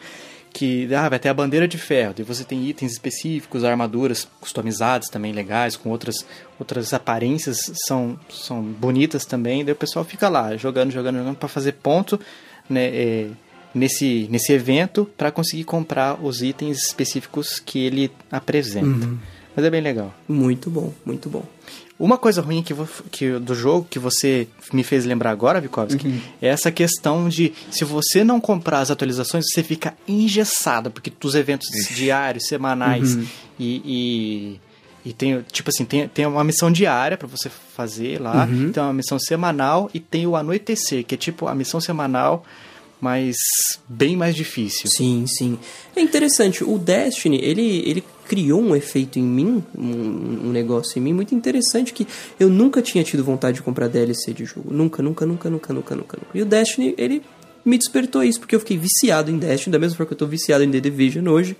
[0.52, 5.08] Que ah, vai ter a bandeira de ferro, e você tem itens específicos, armaduras customizadas
[5.08, 6.26] também legais, com outras,
[6.60, 9.63] outras aparências são, são bonitas também.
[9.63, 12.20] Daí o pessoal fica lá jogando, jogando, jogando para fazer ponto
[12.69, 13.27] né, é,
[13.73, 19.08] nesse, nesse evento para conseguir comprar os itens específicos que ele apresenta.
[19.55, 20.13] Mas é bem legal.
[20.27, 21.43] Muito bom, muito bom.
[21.99, 22.73] Uma coisa ruim que,
[23.12, 27.84] que do jogo que você me fez lembrar agora, Vikovski, é essa questão de se
[27.84, 33.17] você não comprar as atualizações, você fica engessado, porque dos eventos diários, semanais
[33.60, 34.60] e, e,
[35.10, 38.93] e tem, tipo assim, tem, tem uma missão diária pra você fazer lá, tem uma
[38.93, 42.45] missão semanal e tem o anoitecer, que é tipo a missão semanal,
[43.02, 43.36] mas
[43.88, 44.88] bem mais difícil.
[44.88, 45.58] Sim, sim.
[45.95, 51.02] É interessante, o Destiny, ele, ele criou um efeito em mim, um, um negócio em
[51.02, 52.06] mim muito interessante que
[52.39, 54.72] eu nunca tinha tido vontade de comprar DLC de jogo.
[54.72, 56.17] Nunca, nunca, nunca, nunca, nunca, nunca.
[56.17, 56.38] nunca.
[56.38, 57.24] E o Destiny, ele
[57.65, 60.28] me despertou isso, porque eu fiquei viciado em Destiny, da mesma forma que eu tô
[60.28, 61.58] viciado em The Division hoje.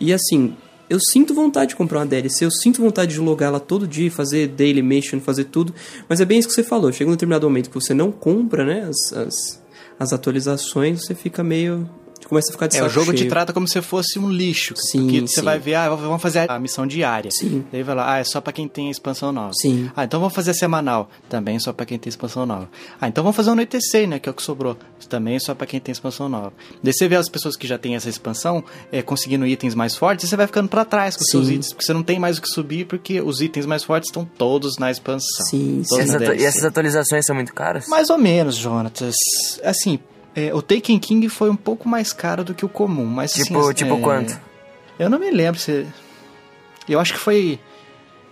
[0.00, 0.54] E assim,
[0.88, 4.10] eu sinto vontade de comprar uma DLC, eu sinto vontade de logar ela todo dia,
[4.10, 5.74] fazer daily mission, fazer tudo.
[6.08, 8.64] Mas é bem isso que você falou, chega um determinado momento que você não compra,
[8.64, 9.62] né, as, as,
[9.98, 11.88] as atualizações, você fica meio...
[12.28, 13.30] começa a ficar de É, o jogo te cheio.
[13.30, 14.74] trata como se fosse um lixo.
[14.76, 15.42] Sim, porque você sim.
[15.42, 17.30] vai ver, ah, vamos fazer a missão diária.
[17.30, 17.64] Sim.
[17.72, 19.52] Daí vai lá, ah, é só pra quem tem a expansão nova.
[19.54, 19.90] Sim.
[19.96, 21.08] Ah, então vamos fazer a semanal.
[21.28, 22.68] Também só pra quem tem expansão nova.
[23.00, 24.18] Ah, então vamos fazer o anoitecer, né?
[24.18, 24.76] Que é o que sobrou.
[25.08, 26.52] Também só pra quem tem expansão nova.
[26.82, 30.24] Daí você vê as pessoas que já têm essa expansão é, conseguindo itens mais fortes
[30.24, 31.52] e você vai ficando pra trás com os seus Sim.
[31.54, 31.72] itens.
[31.72, 34.78] Porque você não tem mais o que subir porque os itens mais fortes estão todos
[34.78, 35.46] na expansão.
[35.46, 36.42] Sim, DLC.
[36.42, 37.86] e essas atualizações são muito caras?
[37.88, 39.14] Mais ou menos, Jonatas.
[39.62, 39.98] Assim,
[40.36, 43.58] é, o Taken King foi um pouco mais caro do que o comum, mas Tipo-
[43.58, 44.40] assim, tipo é, quanto?
[44.98, 45.86] Eu não me lembro se
[46.88, 47.58] eu acho que foi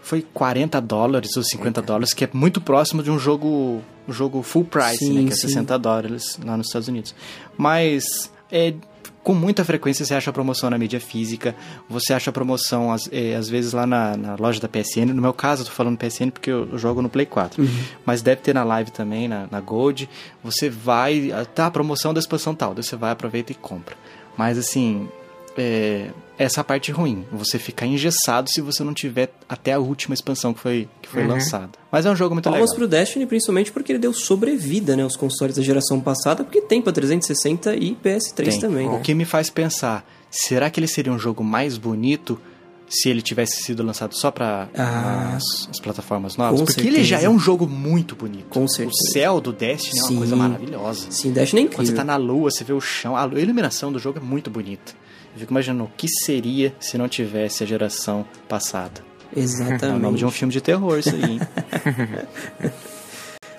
[0.02, 4.42] foi 40 dólares ou 50 dólares, que é muito próximo de um jogo um jogo
[4.42, 5.48] full price, Sim, né, que é sim.
[5.48, 7.14] 60 dólares lá nos Estados Unidos.
[7.56, 8.74] Mas é
[9.24, 11.56] com muita frequência você acha promoção na mídia física,
[11.88, 15.06] você acha promoção às, é, às vezes lá na, na loja da PSN.
[15.06, 17.62] No meu caso, eu tô falando PSN porque eu, jogo no Play 4.
[17.62, 17.68] Uhum.
[18.04, 20.08] Mas deve ter na live também, na, na Gold.
[20.44, 21.32] Você vai.
[21.54, 22.74] Tá, promoção da expansão tal.
[22.74, 23.96] Você vai, aproveita e compra.
[24.36, 25.08] Mas assim.
[25.56, 27.24] É, essa parte ruim.
[27.32, 31.26] Você ficar engessado se você não tiver até a última expansão que foi, que foi
[31.26, 31.70] lançada.
[31.92, 32.76] Mas é um jogo muito Palmas legal.
[32.76, 36.82] pro Destiny, principalmente porque ele deu sobrevida, né, aos consoles da geração passada, porque tem
[36.82, 38.60] pra 360 e PS3 Tem.
[38.60, 38.88] também.
[38.88, 39.00] O né?
[39.02, 42.40] que me faz pensar, será que ele seria um jogo mais bonito
[42.88, 45.36] se ele tivesse sido lançado só para Ah.
[45.36, 46.60] as, as plataformas novas?
[46.60, 47.08] Porque ele certeza.
[47.08, 48.46] já é um jogo muito bonito.
[48.50, 49.12] Com O certeza.
[49.12, 50.10] céu do Destiny é Sim.
[50.14, 51.06] uma coisa maravilhosa.
[51.10, 51.86] Sim, Destiny é Quando incrível.
[51.86, 54.92] você tá na lua, você vê o chão, a iluminação do jogo é muito bonita.
[55.34, 59.02] Eu fico imaginando o que seria se não tivesse a geração passada.
[59.36, 59.84] É Exatamente.
[59.84, 61.40] o nome de um filme de terror isso aí, hein?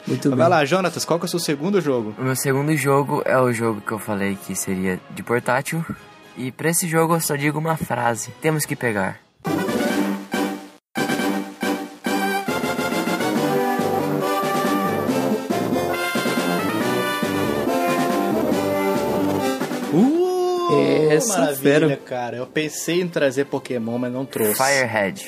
[0.08, 0.38] Muito Mas bem.
[0.38, 2.14] vai lá, Jonatas, qual que é o seu segundo jogo?
[2.18, 5.84] O meu segundo jogo é o jogo que eu falei que seria de portátil.
[6.38, 9.20] E pra esse jogo eu só digo uma frase: temos que pegar.
[21.18, 21.98] Essa maravilha, fera.
[21.98, 22.38] cara.
[22.38, 24.56] Eu pensei em trazer Pokémon, mas não trouxe.
[24.56, 25.26] Firehead.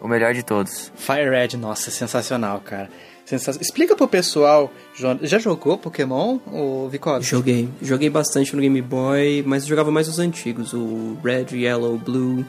[0.00, 0.92] O melhor de todos.
[0.94, 2.88] Fire Red, nossa, sensacional, cara.
[3.24, 7.24] Sensa- Explica pro pessoal, Jon- já jogou Pokémon, ou Vicode?
[7.26, 7.68] Joguei.
[7.82, 10.72] Joguei bastante no Game Boy, mas eu jogava mais os antigos.
[10.72, 12.44] O Red, Yellow, Blue.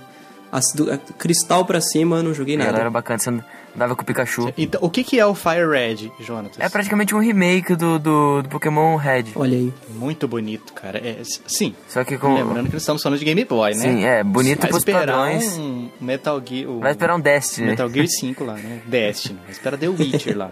[0.52, 2.78] As do, a- cristal pra cima, não joguei nada.
[2.80, 3.32] era bacana, você
[3.78, 4.52] andava com o Pikachu.
[4.58, 6.60] Então, o que, que é o Fire Red, Jonatas?
[6.60, 9.26] É praticamente um remake do, do, do Pokémon Red.
[9.36, 9.74] Olha aí.
[9.90, 10.98] Muito bonito, cara.
[10.98, 12.34] É, sim, Só que com.
[12.34, 13.80] lembrando que nós estamos falando de Game Boy, né?
[13.80, 15.58] Sim, é, bonito Vai pros esperar padrões.
[15.58, 16.70] um Metal Gear...
[16.70, 17.68] o- Vai esperar um Destiny.
[17.68, 18.82] Metal Gear 5 lá, né?
[18.90, 19.40] Destiny.
[19.44, 20.52] Vai esperar The Witcher lá.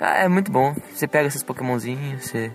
[0.00, 0.74] Ah, é muito bom.
[0.94, 2.50] Você pega esses Pokémonzinhos, você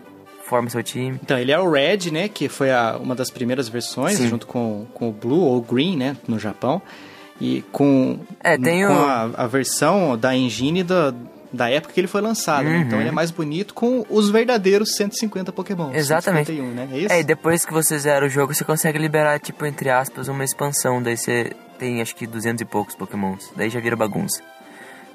[0.46, 1.18] forma seu time.
[1.24, 2.28] Então, ele é o Red, né?
[2.28, 4.28] Que foi a- uma das primeiras versões, Sim.
[4.30, 6.18] junto com, com o Blue ou Green, né?
[6.28, 6.82] No Japão.
[7.42, 11.14] E com, É, tem com o- a, a versão da engine da,
[11.52, 12.64] da época que ele foi lançado.
[12.66, 12.78] né?
[12.78, 12.82] Uhum.
[12.82, 15.92] Então ele é mais bonito com os verdadeiros 150 Pokémon.
[15.94, 16.48] Exatamente.
[16.52, 16.90] 151, né?
[16.94, 17.14] É isso?
[17.14, 20.44] É, e depois que você zera o jogo, você consegue liberar, tipo, entre aspas, uma
[20.44, 21.02] expansão.
[21.02, 23.52] Daí você tem, acho que, 200 e poucos Pokémons.
[23.56, 24.42] Daí já vira bagunça.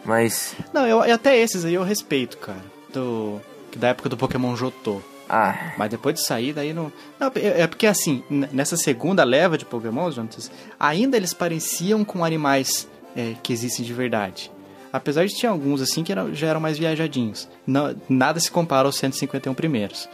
[0.04, 2.62] Mas, Não, eu, até esses aí eu respeito, cara.
[2.92, 3.40] Do,
[3.76, 5.00] da época do Pokémon Jotô.
[5.28, 6.92] Ah, Mas depois de sair, daí não.
[7.20, 12.24] Não, é é porque assim, nessa segunda leva de Pokémon, Jonas, ainda eles pareciam com
[12.24, 14.50] animais é, que existem de verdade.
[14.92, 17.48] Apesar de ter alguns assim que eram- já eram mais viajadinhos.
[17.66, 20.08] Não, nada se compara aos 151 primeiros.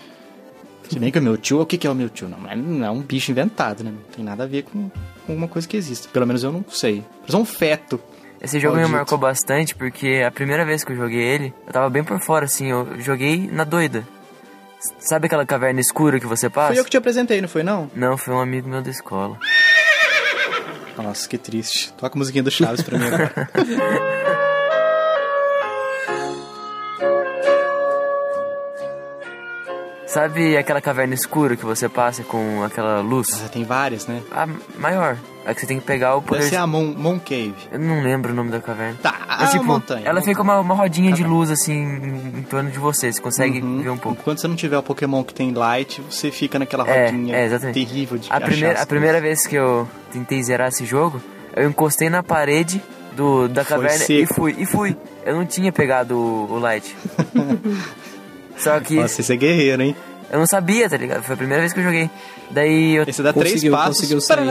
[0.90, 2.28] Se bem que o Mewtwo, o que, que é o Mewtwo?
[2.28, 3.90] Não, é- não é um bicho inventado, né?
[3.92, 4.90] Não tem nada a ver com,
[5.26, 6.08] com uma coisa que existe.
[6.08, 7.02] Pelo menos eu não sei.
[7.32, 7.98] É um feto.
[8.42, 8.98] esse jogo me Maldito.
[8.98, 12.44] marcou bastante porque a primeira vez que eu joguei ele, eu tava bem por fora,
[12.44, 12.66] assim.
[12.70, 14.06] Eu joguei na doida.
[14.98, 16.68] Sabe aquela caverna escura que você passa?
[16.68, 17.90] Foi eu que te apresentei, não foi não?
[17.94, 19.38] Não, foi um amigo meu da escola.
[20.96, 21.92] Nossa, que triste.
[21.94, 23.50] Toca a musiquinha do Chaves pra mim agora.
[30.06, 33.42] Sabe aquela caverna escura que você passa com aquela luz?
[33.44, 34.22] Ah, tem várias, né?
[34.30, 34.46] A
[34.78, 35.18] maior.
[35.46, 36.42] A que você tem que pegar o Deve poder.
[36.44, 37.54] ser a Mon Cave.
[37.70, 38.96] Eu não lembro o nome da caverna.
[39.02, 40.00] Tá, Mas, tipo, a montanha.
[40.04, 40.24] ela montanha.
[40.34, 43.12] fica uma, uma rodinha de luz assim em, em torno de você.
[43.12, 43.82] Você consegue Uhum.
[43.82, 44.18] ver um pouco.
[44.20, 47.44] Enquanto você não tiver o Pokémon que tem light, você fica naquela É, rodinha é,
[47.44, 47.74] exatamente.
[47.86, 51.20] terrível de A primeira, a primeira vez que eu tentei zerar esse jogo,
[51.54, 52.82] eu encostei na parede
[53.14, 54.54] do, da Foi caverna e fui.
[54.58, 54.96] E fui.
[55.26, 56.96] Eu não tinha pegado o, o light.
[58.56, 58.94] Só que.
[58.96, 59.96] Nossa, esse é guerreiro, hein?
[60.30, 61.22] Eu não sabia, tá ligado?
[61.22, 62.10] Foi a primeira vez que eu joguei.
[62.50, 63.96] Daí eu Esse dá três passos.
[63.96, 64.46] conseguiu sair.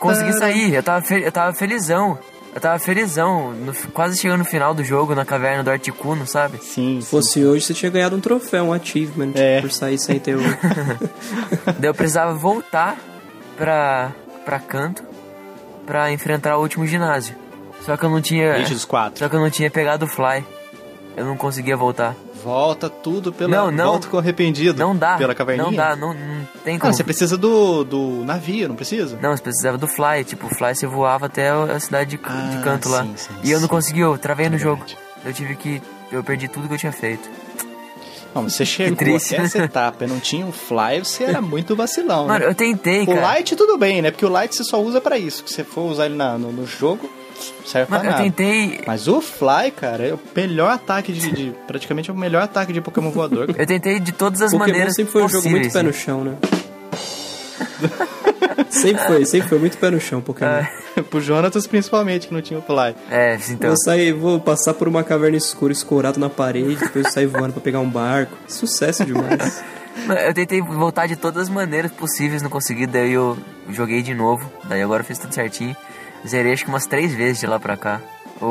[0.00, 0.74] consegui sair.
[0.74, 2.18] Eu tava, fe- eu tava felizão.
[2.54, 3.50] Eu tava felizão.
[3.52, 6.58] no- quase chegando no final do jogo, na caverna do Articuno, sabe?
[6.58, 7.10] Sim, Se sim.
[7.10, 9.60] fosse hoje, você tinha ganhado um troféu, um achievement, É.
[9.60, 10.40] por sair sem ter o...
[11.78, 12.96] Daí eu precisava voltar
[13.56, 14.12] pra,
[14.44, 15.02] pra canto
[15.86, 17.34] pra enfrentar o último ginásio.
[17.84, 18.54] Só que eu não tinha.
[18.54, 19.18] Age dos quatro.
[19.18, 20.44] Só que eu não tinha pegado o fly.
[21.16, 22.14] Eu não conseguia voltar.
[22.44, 23.48] Volta tudo pela.
[23.56, 23.84] Não, não.
[23.92, 24.78] Volta com arrependido.
[24.78, 25.16] Não dá.
[25.16, 25.66] Pela caverninha.
[25.70, 26.92] Não dá, não, não tem como.
[26.92, 29.18] você precisa do, do navio, não precisa?
[29.20, 30.24] Não, você precisava do fly.
[30.24, 33.02] Tipo, o fly você voava até a cidade de, Ah, de canto lá.
[33.02, 34.84] sim, sim, e eu não consegui, eu travei no É jogo.
[34.84, 34.98] verdade.
[35.24, 35.82] Eu tive que.
[36.12, 37.28] Eu perdi tudo que eu tinha feito.
[38.34, 39.34] Não, você chegou triste.
[39.34, 42.50] até essa etapa e não tinha o Fly, você era muito vacilão, Mano, né?
[42.50, 43.20] eu tentei, O cara.
[43.20, 44.10] Light tudo bem, né?
[44.10, 45.44] Porque o Light você só usa pra isso.
[45.46, 47.08] Se você for usar ele na- no, no jogo,
[47.64, 48.22] serve Mano, pra eu nada.
[48.22, 48.80] tentei.
[48.86, 52.72] Mas o Fly, cara, é o melhor ataque de, de- Praticamente é o melhor ataque
[52.72, 53.48] de Pokémon voador.
[53.56, 56.24] Eu tentei de todas as Pokémon maneiras sempre foi um jogo muito pé no chão,
[56.24, 56.36] né?
[58.70, 60.62] sempre foi, sempre foi muito pé no chão, Pokémon.
[61.10, 62.94] Pro Jonatas, principalmente, que não tinha o Fly.
[63.10, 63.68] É, então.
[63.70, 67.60] Vou sair, vou passar por uma caverna escura, escorado na parede, depois sair voando pra
[67.60, 68.36] pegar um barco.
[68.46, 69.62] Sucesso demais.
[70.26, 73.38] Eu tentei voltar de todas as maneiras possíveis, não consegui, daí eu
[73.70, 75.74] joguei de novo, daí agora eu fiz tudo certinho.
[76.26, 78.00] Zerei acho que umas três vezes de lá pra cá.
[78.40, 78.46] O,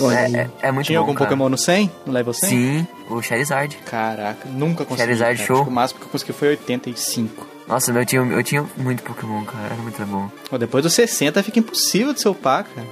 [0.00, 1.26] o- é, é, é muito tinha bom, algum cara.
[1.30, 1.90] Pokémon no 100?
[2.06, 2.48] No level 100?
[2.48, 3.76] Sim, o Charizard.
[3.86, 5.00] Caraca, nunca consegui.
[5.06, 5.46] Charizard cara.
[5.46, 5.56] show.
[5.56, 7.46] Acho que o máximo que eu consegui foi 85.
[7.68, 9.66] Nossa, eu tinha, eu tinha muito Pokémon, cara.
[9.66, 10.28] Era muito bom.
[10.50, 12.86] Ó, Depois dos 60 fica impossível de ser upar, cara.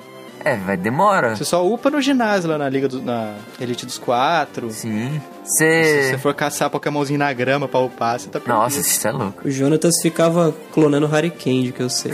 [0.45, 1.37] É, vai, demora.
[1.37, 4.71] Você só upa no ginásio lá na Liga do, na Elite dos Quatro.
[4.71, 5.21] Sim.
[5.45, 6.11] Se Você.
[6.11, 8.55] você for caçar Pokémonzinho na grama pra upar, você tá perdido.
[8.55, 9.47] Nossa, isso é louco.
[9.47, 12.13] O Jonatas ficava clonando Harry Candy, que eu sei.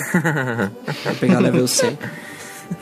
[1.03, 1.99] pra pegar level 100.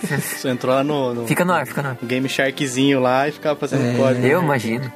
[0.03, 1.99] Você entrou lá no, no Fica no ar, fica no ar.
[2.03, 3.97] Game Sharkzinho lá e ficava fazendo É.
[3.97, 4.27] código.
[4.27, 4.93] Eu imagino.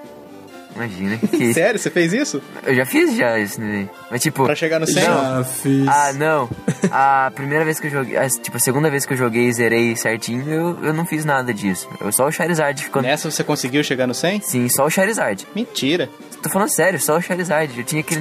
[0.75, 1.53] Imagina que.
[1.55, 2.41] Sério, você fez isso?
[2.65, 3.89] Eu já fiz já isso, né?
[4.11, 4.45] Mas tipo.
[4.45, 5.03] Pra chegar no 100?
[5.03, 5.89] Já fiz.
[5.89, 6.49] Ah, não.
[6.91, 8.17] A primeira vez que eu joguei.
[8.17, 11.25] a- Tipo, a segunda vez que eu joguei e zerei certinho, eu, eu não fiz
[11.25, 11.89] nada disso.
[12.01, 13.03] Eu só o Charizard ficou.
[13.03, 14.41] Nessa você conseguiu chegar no 100?
[14.43, 15.47] Sim, só o Charizard.
[15.55, 16.09] Mentira.
[16.43, 17.77] Tô falando sério, só o Charizard.
[17.77, 18.17] Eu tinha que.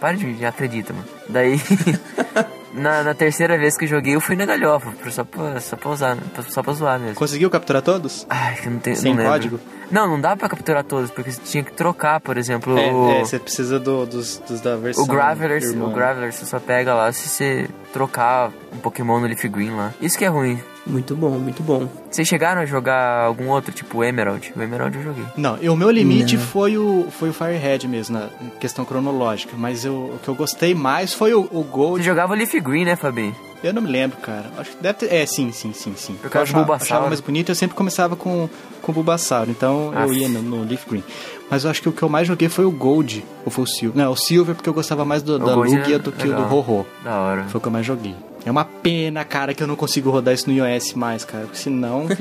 [0.00, 1.06] Para de me acredita, mano.
[1.28, 1.58] Daí.
[2.74, 4.92] na, na terceira vez que eu joguei, eu fui na galhofa.
[5.10, 6.16] Só pra, só pra usar,
[6.48, 7.14] só pra zoar mesmo.
[7.16, 8.26] Conseguiu capturar todos?
[8.28, 8.96] Ai, não tenho.
[8.96, 9.60] Sem não código?
[9.90, 13.10] Não, não dá pra capturar todos, porque você tinha que trocar, por exemplo, É, o.
[13.12, 15.04] é, você precisa do- dos, dos da versão.
[15.04, 19.44] O Graveler, o Graveler você só pega lá se você trocar um Pokémon no Leaf
[19.48, 19.92] Green lá.
[20.00, 20.60] Isso que é ruim.
[20.88, 21.86] Muito bom, muito bom.
[22.10, 24.52] Vocês chegaram a jogar algum outro, tipo o Emerald?
[24.56, 25.24] O Emerald eu joguei.
[25.36, 26.42] Não, e o meu limite Não.
[26.42, 29.52] foi o, foi o Firehead mesmo, na questão cronológica.
[29.56, 32.02] Mas eu- o que eu gostei mais foi o, o Você Gold.
[32.04, 33.34] jogava Leaf Green, né, Fabi?
[33.62, 34.46] Eu não me lembro, cara.
[34.56, 35.12] Acho que deve ter.
[35.12, 36.14] É, sim, sim, sim, sim.
[36.14, 36.82] Por eu achava, Bulbasaur.
[36.86, 38.48] achava mais bonito, eu sempre começava com,
[38.80, 39.46] com o Bulbasaur.
[39.50, 40.14] Então eu Aff.
[40.14, 41.02] ia no, no Leaf Green.
[41.50, 43.24] Mas eu acho que o que eu mais joguei foi o Gold.
[43.44, 44.04] Ou foi o Silver.
[44.04, 46.42] Não, o Silver porque eu gostava mais do, da Lugia é do que o do
[46.42, 46.52] legal.
[46.52, 46.86] Ho-Ho.
[47.02, 47.44] Da hora.
[47.44, 48.14] Foi o que eu mais joguei.
[48.44, 51.44] É uma pena, cara, que eu não consigo rodar isso no iOS mais, cara.
[51.44, 52.06] Porque senão.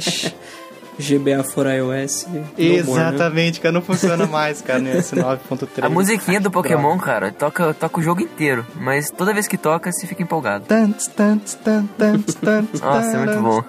[0.99, 2.25] GBA for iOS.
[2.27, 2.39] no
[2.85, 3.09] more, né?
[3.13, 5.83] Exatamente, cara, não funciona mais, cara, no iOS 9.3.
[5.83, 6.69] A musiquinha do Droga.
[6.69, 8.65] Pokémon, cara, toca, toca o jogo inteiro.
[8.75, 10.65] Mas toda vez que toca, você fica empolgado.
[12.81, 13.63] Nossa, é muito bom.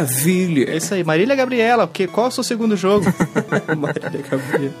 [0.00, 0.16] Tantos.
[0.16, 0.76] É Maravilha.
[0.76, 3.06] isso aí, Marília Gabriela, porque qual é o seu segundo jogo?
[3.78, 4.74] Marília Gabriela.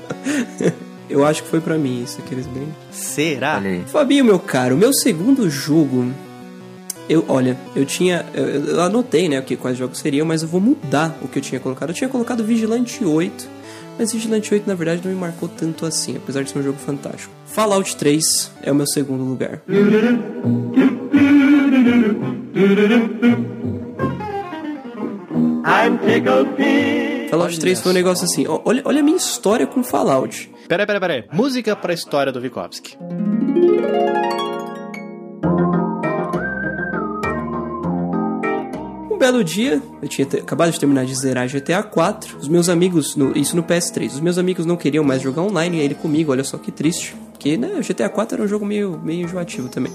[1.08, 2.66] Eu acho que foi pra mim isso, aqueles bem.
[2.90, 3.62] Será?
[3.86, 6.10] Fabinho, meu caro, meu segundo jogo.
[7.08, 8.24] Eu, olha, eu tinha.
[8.32, 11.38] Eu, eu anotei, né, o que, quais jogos seriam, mas eu vou mudar o que
[11.38, 11.90] eu tinha colocado.
[11.90, 13.46] Eu tinha colocado Vigilante 8,
[13.98, 16.78] mas Vigilante 8 na verdade não me marcou tanto assim, apesar de ser um jogo
[16.78, 17.32] fantástico.
[17.46, 19.60] Fallout 3 é o meu segundo lugar.
[27.30, 28.44] Fallout 3 foi um negócio assim.
[28.46, 30.50] Olha, olha a minha história com Fallout.
[30.68, 31.24] Peraí, peraí, peraí.
[31.32, 32.96] Música pra história do Vikovsky.
[39.10, 42.38] Um belo dia, eu tinha acabado de terminar de zerar GTA 4.
[42.38, 45.78] Os meus amigos, no- isso no PS3, os meus amigos não queriam mais jogar online,
[45.78, 47.14] e ele comigo, olha só que triste.
[47.30, 49.92] Porque, né, o GTA 4 era um jogo meio, meio enjoativo também.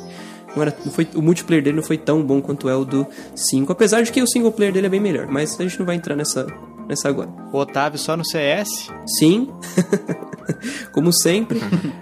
[0.56, 3.06] Não era, não foi, o multiplayer dele não foi tão bom quanto é o do
[3.36, 5.86] 5, apesar de que o single player dele é bem melhor, mas a gente não
[5.86, 6.48] vai entrar nessa,
[6.88, 7.30] nessa agora.
[7.52, 8.92] O Otávio só no CS.
[9.18, 9.50] Sim,
[10.92, 11.60] como sempre.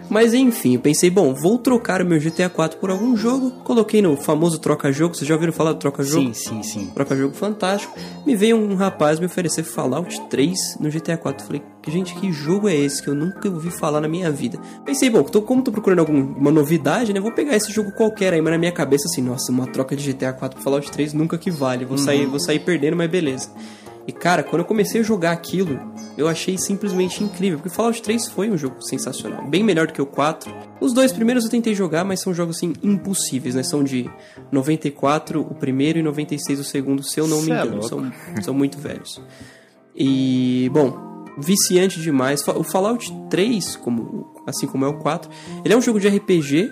[0.10, 3.52] Mas enfim, eu pensei, bom, vou trocar o meu GTA 4 por algum jogo.
[3.64, 6.34] Coloquei no famoso troca-jogo, vocês já ouviram falar do troca-jogo?
[6.34, 6.92] Sim, sim, sim.
[6.94, 7.94] Troca-jogo fantástico.
[8.26, 11.46] Me veio um rapaz me oferecer Fallout 3 no GTA 4.
[11.46, 14.60] Falei, gente, que jogo é esse que eu nunca ouvi falar na minha vida?
[14.86, 17.20] Pensei, bom, tô, como tô procurando alguma novidade, né?
[17.20, 20.14] Vou pegar esse jogo qualquer aí, mas na minha cabeça assim, nossa, uma troca de
[20.14, 21.86] GTA 4 pro Fallout 3 nunca que vale.
[21.86, 23.50] Vou sair, vou sair perdendo, mas beleza.
[24.08, 25.80] E cara, quando eu comecei a jogar aquilo,
[26.18, 30.02] eu achei simplesmente incrível, porque Fallout 3 foi um jogo sensacional, bem melhor do que
[30.02, 30.52] o 4.
[30.80, 33.64] Os dois primeiros eu tentei jogar, mas são jogos assim impossíveis, né?
[33.64, 34.10] São de
[34.52, 37.90] 94 o primeiro e 96 o segundo, se eu não me Cê é engano, louco.
[37.90, 39.22] são, são muito velhos.
[39.94, 42.48] E, bom, viciante demais.
[42.48, 45.30] O Fallout 3, como, assim como é o 4,
[45.66, 46.72] ele é um jogo de RPG,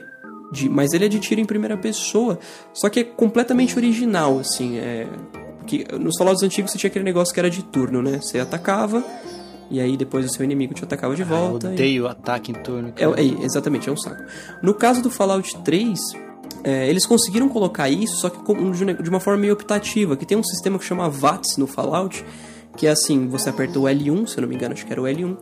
[0.52, 2.40] de, mas ele é de tiro em primeira pessoa,
[2.74, 5.08] só que é completamente original, assim, é...
[5.66, 8.20] Que nos Fallouts antigos você tinha aquele negócio que era de turno, né?
[8.22, 9.04] Você atacava,
[9.70, 11.68] e aí depois o seu inimigo te atacava de Eu volta.
[11.70, 12.94] e- odeio ataque em turno.
[12.98, 14.22] é, é, exatamente, é um saco.
[14.62, 16.00] No caso do Fallout 3,
[16.64, 18.40] é, eles conseguiram colocar isso, só que
[19.04, 22.24] de uma forma meio optativa, que tem um sistema que chama VATS no Fallout,
[22.78, 25.02] que é assim, você aperta o L1, se eu não me engano, acho que era
[25.02, 25.38] o L1,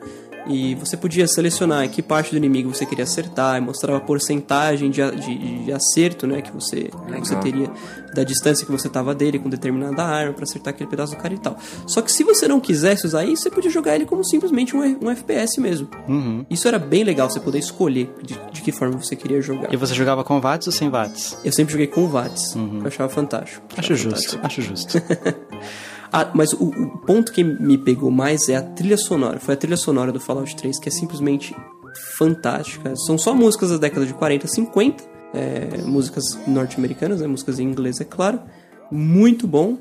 [0.47, 4.89] e você podia selecionar que parte do inimigo você queria acertar, e mostrava a porcentagem
[4.91, 7.69] de, de- de acerto, né, que você, que você teria
[8.13, 11.33] da distância que você tava dele com determinada arma pra acertar aquele pedaço do cara
[11.33, 11.57] e tal.
[11.87, 14.81] Só que se você não quisesse usar isso, você podia jogar ele como simplesmente um,
[15.01, 15.87] um FPS mesmo.
[16.07, 16.45] Uhum.
[16.49, 19.73] Isso era bem legal, você poder escolher de, de que forma você queria jogar.
[19.73, 21.37] E você jogava com watts ou sem watts?
[21.43, 23.63] Eu sempre joguei com VATS, eu achava fantástico.
[23.77, 24.45] Acho Achava justo, fantástico.
[24.45, 25.01] acho justo.
[26.15, 29.39] Ah, mas o, o ponto que me pegou mais é a trilha sonora.
[29.39, 31.55] Foi a trilha sonora do Fallout 3, que é simplesmente
[32.15, 32.95] fantástica.
[32.95, 35.03] São só músicas da década de 40, 50,
[35.33, 38.39] é, músicas norte-americanas, né, músicas em inglês, é claro.
[38.91, 39.79] Muito bom.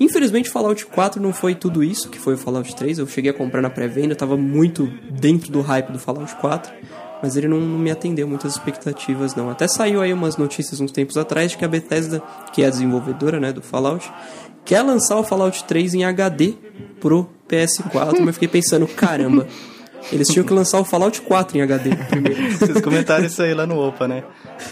[0.00, 2.98] Infelizmente, Fallout 4 não foi tudo isso que foi o Fallout 3.
[2.98, 6.72] Eu cheguei a comprar na pré-venda, eu tava muito dentro do hype do Fallout 4.
[7.22, 9.50] Mas ele não, não me atendeu muitas expectativas, não.
[9.50, 12.70] Até saiu aí umas notícias uns tempos atrás de que a Bethesda, que é a
[12.70, 14.10] desenvolvedora né, do Fallout,
[14.64, 16.54] quer lançar o Fallout 3 em HD
[17.00, 18.20] pro PS4.
[18.20, 19.46] mas fiquei pensando, caramba,
[20.12, 22.52] eles tinham que lançar o Fallout 4 em HD primeiro.
[22.58, 24.22] Vocês comentaram isso aí lá no Opa, né?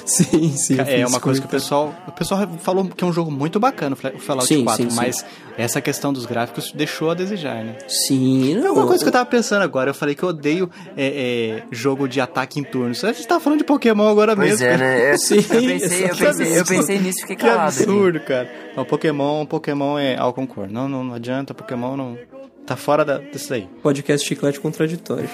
[0.06, 0.76] sim, sim.
[0.78, 1.94] É uma coisa que o pessoal.
[2.06, 4.96] O pessoal falou que é um jogo muito bacana, o Fallout Sim, 4, sim, sim.
[4.96, 5.24] mas
[5.58, 7.76] essa questão dos gráficos deixou a desejar, né?
[7.86, 8.66] Sim, não.
[8.68, 9.90] É uma coisa que eu tava pensando agora.
[9.90, 13.04] Eu falei que eu odeio é, é, jogo de ataque em turnos.
[13.04, 14.66] A gente tá falando de Pokémon agora Pois mesmo.
[14.66, 15.12] é, né?
[15.14, 17.68] Eu, Sim, eu pensei, eu pensei, eu pensei nisso e fiquei Que calado.
[17.70, 17.82] aqui.
[17.82, 18.50] absurdo, cara.
[18.76, 20.66] O Pokémon, Pokémon é ao concor.
[20.68, 22.18] Não, não, não adianta, Pokémon não.
[22.66, 23.68] Tá fora da, disso aí.
[23.82, 25.28] Podcast chiclete contraditório.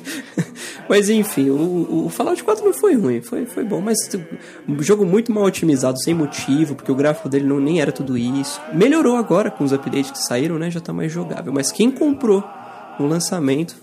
[0.88, 3.98] mas enfim, o, o Fallout 4 não foi ruim, foi, foi bom, mas
[4.66, 8.16] um jogo muito mal otimizado, sem motivo, porque o gráfico dele não, nem era tudo
[8.16, 8.60] isso.
[8.72, 10.70] Melhorou agora com os updates que saíram, né?
[10.70, 11.52] Já tá mais jogável.
[11.52, 12.42] Mas quem comprou
[12.98, 13.76] no lançamento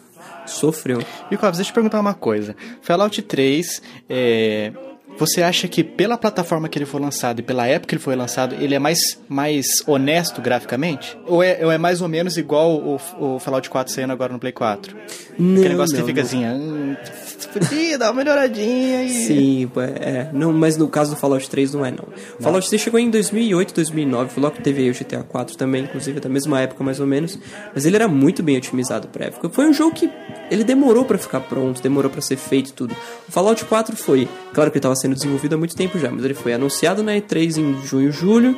[0.48, 1.00] sofreu.
[1.30, 2.56] E Clóvis, deixa eu te perguntar uma coisa.
[2.82, 4.74] Fallout 3, é,
[5.18, 8.16] você acha que pela plataforma que ele foi lançado e pela época que ele foi
[8.16, 11.18] lançado, ele é mais, mais honesto graficamente?
[11.28, 14.40] Ou é, ou é mais ou menos igual o, o Fallout 4 saindo agora no
[14.40, 14.96] Play 4?
[15.38, 16.28] Não, Aquele negócio não, que fica não.
[16.28, 16.46] assim,
[17.94, 19.10] hum, dar uma melhoradinha aí.
[19.10, 22.08] Sim, é, não, mas no caso do Fallout 3 não é não.
[22.40, 25.58] O Fallout 3 chegou em 2008, 2009, foi logo que teve aí o GTA 4
[25.58, 27.38] também, inclusive da mesma época mais ou menos,
[27.74, 29.50] mas ele era muito bem otimizado pra época.
[29.50, 30.10] Foi um jogo que
[30.50, 32.96] ele demorou pra ficar pronto, demorou pra ser feito e tudo.
[33.28, 36.24] O Fallout 4 foi, claro que ele tava sendo desenvolvido há muito tempo já, mas
[36.24, 38.58] ele foi anunciado na E3 em junho, julho,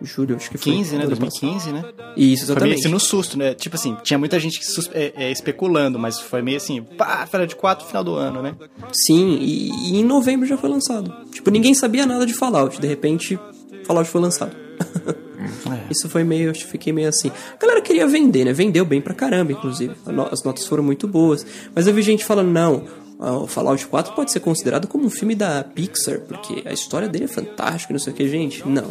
[0.00, 0.74] julho acho que foi.
[0.74, 1.00] 15, né?
[1.00, 1.78] ano 2015, né?
[1.80, 2.78] Isso, Foi meio exatamente.
[2.78, 3.52] assim no susto, né?
[3.54, 4.60] Tipo assim, tinha muita gente
[4.92, 8.54] é, é, especulando, mas foi meio assim, pá, Fallout 4 final do ano, né?
[8.92, 11.12] Sim, e, e em novembro já foi lançado.
[11.32, 13.36] Tipo, ninguém sabia nada de Fallout, de repente,
[13.84, 14.54] Fallout foi lançado.
[15.90, 17.30] Isso foi meio, eu fiquei meio assim.
[17.54, 18.52] A galera queria vender, né?
[18.52, 19.94] Vendeu bem pra caramba, inclusive.
[20.30, 21.44] As notas foram muito boas.
[21.74, 22.84] Mas eu vi gente falando, não,
[23.30, 27.24] o Fallout 4 pode ser considerado como um filme da Pixar, porque a história dele
[27.24, 28.66] é fantástica, não sei o que, gente.
[28.66, 28.86] Não,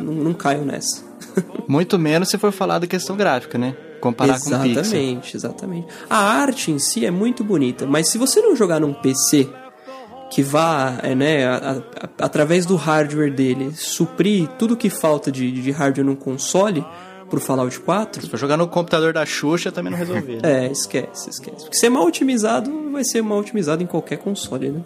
[0.00, 1.02] não, não, caiam nessa.
[1.68, 3.76] Muito menos se for falar da questão gráfica, né?
[4.00, 4.66] Comparar com o Pixar.
[4.66, 5.86] Exatamente, exatamente.
[6.08, 9.48] A arte em si é muito bonita, mas se você não jogar num PC
[10.30, 15.50] que vá, é, né, a- a- através do hardware dele, suprir tudo que falta de,
[15.50, 16.84] de hardware num console
[17.30, 20.40] pro Fallout 4, Se for jogar no computador da Xuxa, também não resolver.
[20.42, 21.62] é, esquece, esquece.
[21.64, 24.80] Porque se é mal otimizado, vai ser mal otimizado em qualquer console, né?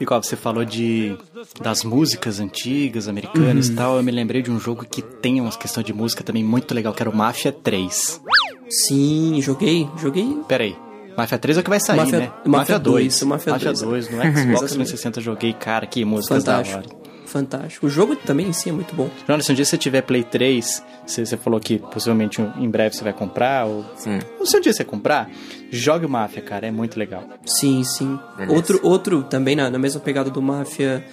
[0.00, 1.14] E qual você falou de
[1.60, 3.72] das músicas antigas, americanas Uhum.
[3.72, 6.42] e tal, eu me lembrei de um jogo que tem umas questões de música também
[6.42, 8.20] muito legal, que era o Mafia 3.
[8.68, 10.36] Sim, joguei, joguei.
[10.48, 10.76] Pera aí.
[11.16, 12.32] Mafia 3 é o que vai sair, Mafia- né?
[12.46, 14.16] Mafia 2, o Mafia 2, 2 no.
[14.22, 16.82] Xbox 360 eu joguei, cara, que músicas da hora.
[17.30, 17.86] Fantástico.
[17.86, 19.08] O jogo também em si é muito bom.
[19.26, 22.96] Jonas, se um dia você tiver Play 3, você, você falou que possivelmente em breve
[22.96, 24.18] você vai comprar, ou, Sim.
[24.38, 25.30] ou se um dia você comprar,
[25.70, 27.22] jogue o Mafia, cara, é muito legal.
[27.46, 28.18] Sim, sim.
[28.36, 28.54] Beleza.
[28.54, 31.04] Outro, outro também na, na mesma pegada do Máfia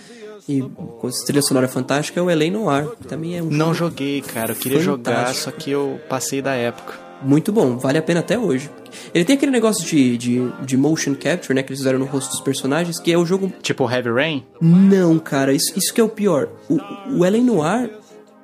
[0.49, 2.49] e com trilha sonora fantástica é o L.A.
[2.49, 2.89] Noir.
[2.95, 5.43] que Também é um Não jogo joguei, cara, eu queria jogar, Fantástico.
[5.43, 7.06] só que eu passei da época.
[7.21, 8.69] Muito bom, vale a pena até hoje.
[9.13, 12.31] Ele tem aquele negócio de, de, de motion capture, né, que eles fizeram no rosto
[12.31, 13.51] dos personagens, que é o jogo...
[13.61, 14.45] Tipo Heavy Rain?
[14.61, 16.49] Não, cara, isso, isso que é o pior.
[16.69, 16.77] O,
[17.19, 17.41] o L.A.
[17.41, 17.91] Noir,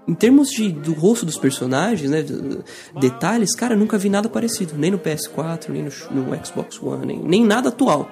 [0.08, 2.26] em termos de, do rosto dos personagens, né,
[3.00, 4.74] detalhes, cara, nunca vi nada parecido.
[4.78, 8.10] Nem no PS4, nem no, no Xbox One, nem, nem nada atual.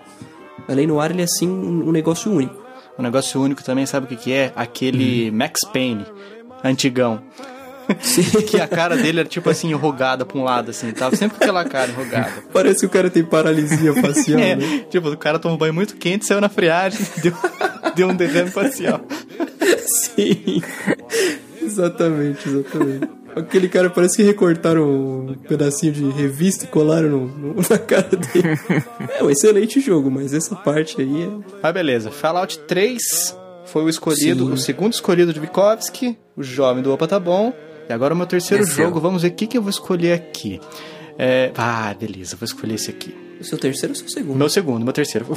[0.68, 0.88] O L.A.
[0.88, 2.62] Noir, ele é, assim, um, um negócio único.
[3.00, 4.52] Um negócio único também, sabe o que, que é?
[4.56, 5.38] Aquele Uhum.
[5.38, 6.06] Max Payne,
[6.64, 7.22] antigão.
[8.48, 10.92] que a cara dele era tipo assim, enrugada pra um lado, assim.
[10.92, 12.32] Tava sempre com aquela cara enrugada.
[12.54, 14.86] Parece que o cara tem paralisia facial, É, né?
[14.90, 17.34] tipo, o cara tomou banho muito quente, saiu na friagem, deu,
[17.96, 19.02] deu um derrame facial.
[19.86, 20.62] Sim.
[21.62, 23.10] exatamente, exatamente.
[23.36, 28.10] Aquele cara parece que recortaram um pedacinho de revista e colaram no- no- na cara
[28.10, 28.60] dele.
[29.18, 31.30] É um excelente jogo, mas essa parte aí é.
[31.64, 34.52] Mas beleza, Fallout 3 foi o escolhido, Sim.
[34.52, 37.54] o segundo escolhido de Vikovsky, o jovem do Opa tá bom.
[37.92, 38.86] Agora o meu terceiro Desceu.
[38.86, 40.60] jogo, vamos ver o que, que eu vou escolher aqui.
[41.18, 43.16] É, ah, beleza, vou escolher esse aqui.
[43.40, 44.38] O seu terceiro ou o seu segundo?
[44.38, 45.28] Meu segundo, meu terceiro.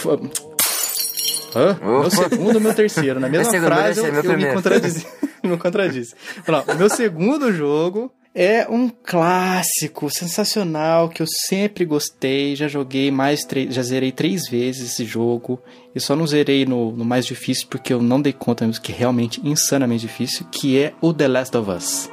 [1.55, 1.79] Hã?
[1.81, 3.21] Meu segundo, meu terceiro.
[3.21, 5.07] Na mesma segundo, frase eu, eu me contradisse.
[5.43, 5.57] me
[6.73, 12.57] o meu segundo jogo é um clássico sensacional que eu sempre gostei.
[12.57, 15.61] Já joguei mais três, já zerei três vezes esse jogo.
[15.95, 18.91] E só não zerei no, no mais difícil porque eu não dei conta mesmo que
[18.91, 22.11] é realmente insanamente difícil, que é o The Last of Us.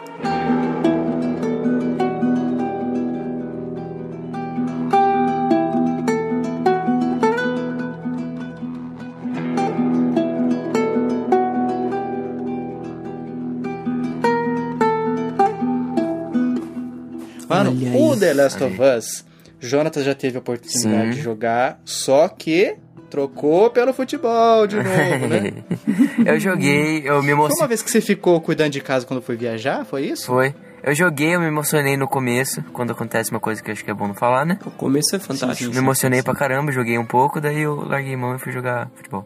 [17.51, 19.25] Mano, Olha o The Last of Us,
[19.59, 21.17] Jonathan já teve a oportunidade Sim.
[21.17, 22.77] de jogar, só que
[23.11, 24.87] trocou pelo futebol de novo,
[25.27, 25.51] né?
[26.25, 27.67] eu joguei, eu me Foi uma emocionei.
[27.67, 30.25] vez que você ficou cuidando de casa quando foi viajar, foi isso?
[30.27, 30.55] Foi.
[30.83, 33.91] Eu joguei, eu me emocionei no começo, quando acontece uma coisa que eu acho que
[33.91, 34.57] é bom não falar, né?
[34.65, 35.71] O começo é fantástico.
[35.71, 39.23] Me emocionei pra caramba, joguei um pouco, daí eu larguei mão e fui jogar futebol.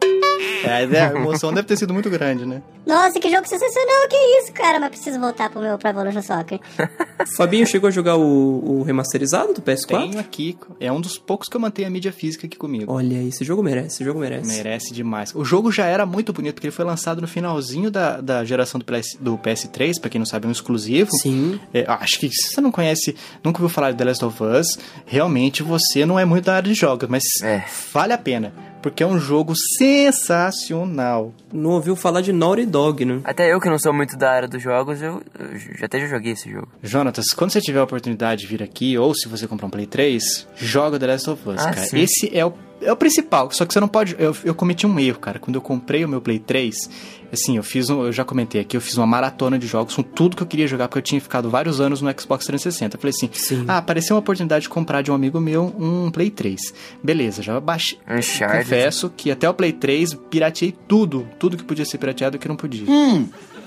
[0.64, 2.62] É, a emoção deve ter sido muito grande, né?
[2.86, 4.78] Nossa, que jogo sensacional, que isso, cara.
[4.78, 6.60] Mas preciso voltar pro meu Pro Evolution Soccer.
[7.36, 9.86] Fabinho chegou a jogar o, o remasterizado do PS4?
[10.10, 12.92] Tenho aqui, é um dos poucos que eu mantenho a mídia física aqui comigo.
[12.92, 14.48] Olha aí, esse jogo merece, esse jogo merece.
[14.48, 15.34] Merece demais.
[15.34, 18.78] O jogo já era muito bonito, porque ele foi lançado no finalzinho da, da geração
[18.78, 21.10] do, PS, do PS3, pra quem não sabe, é um exclusivo.
[21.16, 21.58] Sim.
[21.74, 24.78] É, acho que se você não conhece, nunca ouviu falar de The Last of Us,
[25.04, 27.64] realmente você não é muito da área de jogos, mas É.
[27.92, 28.52] vale a pena,
[28.86, 31.34] porque é um jogo sensacional.
[31.52, 33.20] Não ouviu falar de Naughty Dog, né?
[33.24, 36.06] Até eu que não sou muito da área dos jogos, eu, eu já até já
[36.06, 36.68] joguei esse jogo.
[36.82, 39.86] Jonatas, quando você tiver a oportunidade de vir aqui, ou se você comprar um Play
[39.86, 41.86] 3, joga The Last of Us, Ah, cara.
[41.86, 41.98] sim.
[41.98, 44.14] Esse é o, é o principal, só que você não pode.
[44.20, 45.40] Eu, eu cometi um erro, cara.
[45.40, 46.88] Quando eu comprei o meu Play 3,
[47.36, 48.04] assim, eu fiz um.
[48.04, 50.66] Eu já comentei aqui, eu fiz uma maratona de jogos com tudo que eu queria
[50.66, 52.96] jogar, porque eu tinha ficado vários anos no Xbox 360.
[52.96, 53.64] Eu falei assim: Sim.
[53.68, 56.60] ah, apareceu uma oportunidade de comprar de um amigo meu um Play 3.
[57.02, 57.98] Beleza, já baixei.
[58.08, 58.64] Uncharted.
[58.64, 62.48] Confesso que até o Play 3 pirateei tudo, tudo que podia ser pirateado e que
[62.48, 62.84] não podia.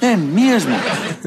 [0.01, 0.73] É mesmo?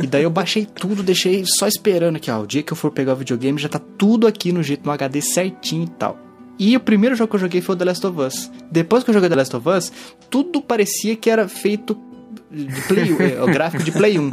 [0.02, 2.40] E daí eu baixei tudo, deixei só esperando aqui, ó.
[2.40, 4.92] O dia que eu for pegar o videogame já tá tudo aqui no jeito, no
[4.92, 6.18] HD certinho e tal.
[6.58, 8.50] E o primeiro jogo que eu joguei foi o The Last of Us.
[8.70, 9.92] Depois que eu joguei The Last of Us,
[10.30, 11.94] tudo parecia que era feito
[12.52, 14.30] de Play, é, o gráfico de Play 1.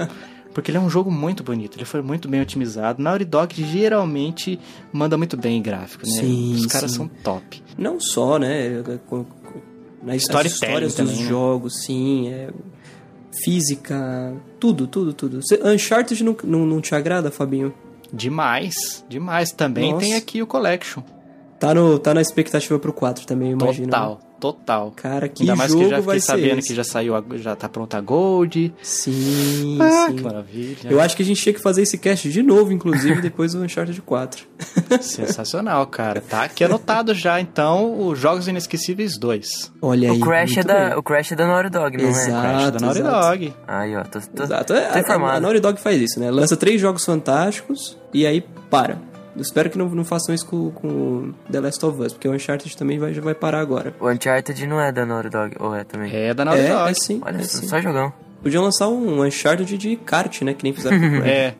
[0.53, 3.01] Porque ele é um jogo muito bonito, ele foi muito bem otimizado.
[3.01, 4.59] Naughty Dog geralmente
[4.91, 6.11] manda muito bem em gráfico, né?
[6.11, 6.97] Sim, Os caras sim.
[6.97, 7.63] são top.
[7.77, 8.83] Não só, né?
[10.07, 11.29] as Storytelling histórias também, dos né?
[11.29, 12.29] jogos, sim.
[12.29, 12.49] É,
[13.43, 15.39] física, tudo, tudo, tudo.
[15.63, 17.73] Uncharted não, não, não te agrada, Fabinho?
[18.11, 19.51] Demais, demais.
[19.51, 20.05] Também Nossa.
[20.05, 21.03] tem aqui o Collection.
[21.59, 23.87] Tá, no, tá na expectativa pro 4 também, eu imagino.
[23.87, 23.91] né?
[23.91, 24.91] Total, total.
[24.95, 26.67] Cara, que Ainda mais jogo que já vai fiquei ser sabendo esse?
[26.69, 28.73] que já saiu, a- já tá pronta a Gold.
[28.81, 30.15] Sim, Ah, sim.
[30.15, 30.77] que maravilha.
[30.89, 33.61] Eu acho que a gente tinha que fazer esse cast de novo, inclusive, depois do
[33.61, 34.45] Uncharted 4.
[35.01, 36.21] Sensacional, cara.
[36.21, 39.71] Tá aqui anotado já, então, os Jogos Inesquecíveis 2.
[39.81, 40.17] Olha aí.
[40.17, 40.97] O Crash, é da, bem.
[40.97, 42.29] o Crash é da Naughty Dog, não Exato.
[42.29, 42.41] é?
[42.41, 43.25] Crash da Naughty exato.
[43.27, 43.53] Dog.
[43.67, 44.73] Aí, ó, tô, tô, Exato.
[44.73, 45.41] É, tô a, a informado.
[45.41, 46.29] Naughty Dog faz isso, né?
[46.31, 48.97] Lança três jogos fantásticos e aí para.
[49.39, 52.33] Eu espero que não, não façam isso com, com The Last of Us, porque o
[52.33, 53.95] Uncharted também vai, já vai parar agora.
[53.97, 56.13] O Uncharted não é da Naughty Dog, ou é também?
[56.13, 56.91] É da Naughty é, Dog.
[56.91, 57.21] é sim.
[57.23, 57.67] Olha, é só, sim.
[57.69, 58.11] só jogão.
[58.43, 60.53] Podiam lançar um Uncharted de kart, né?
[60.53, 61.05] Que nem fizeram com.
[61.25, 61.55] É.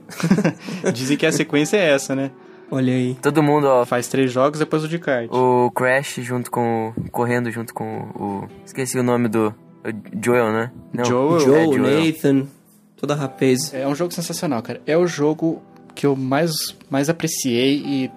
[0.91, 2.31] Dizem que a sequência é essa, né?
[2.69, 3.17] Olha aí.
[3.21, 5.29] Todo mundo, ó, Faz três jogos, depois o de kart.
[5.31, 7.09] o Crash junto com o...
[7.11, 8.47] Correndo junto com o...
[8.65, 9.55] Esqueci o nome do...
[9.85, 10.71] o Joel, né?
[10.93, 11.39] Não, Joel.
[11.39, 12.05] Joe, é, Joel.
[12.05, 12.47] Nathan,
[12.97, 13.73] toda a rapaz.
[13.73, 14.81] É um jogo sensacional, cara.
[14.85, 15.63] É o jogo
[15.99, 16.49] que eu mais,
[16.89, 18.11] mais apreciei e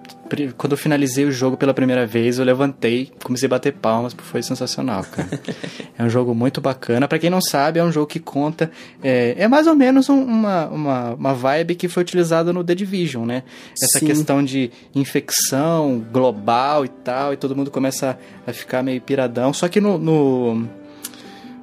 [0.57, 4.29] quando eu finalizei o jogo pela primeira vez, eu levantei, comecei a bater palmas, porque
[4.29, 5.27] foi sensacional, cara.
[5.99, 7.09] é um jogo muito bacana.
[7.09, 8.71] Pra quem não sabe, é um jogo que conta.
[9.03, 12.73] É, é mais ou menos um- uma, uma, uma vibe que foi utilizada no The
[12.73, 13.43] Division, né?
[13.73, 14.05] Essa Sim.
[14.05, 18.17] questão de infecção global e tal, e todo mundo começa
[18.47, 19.51] a ficar meio piradão.
[19.51, 19.97] Só que no.
[19.97, 20.67] no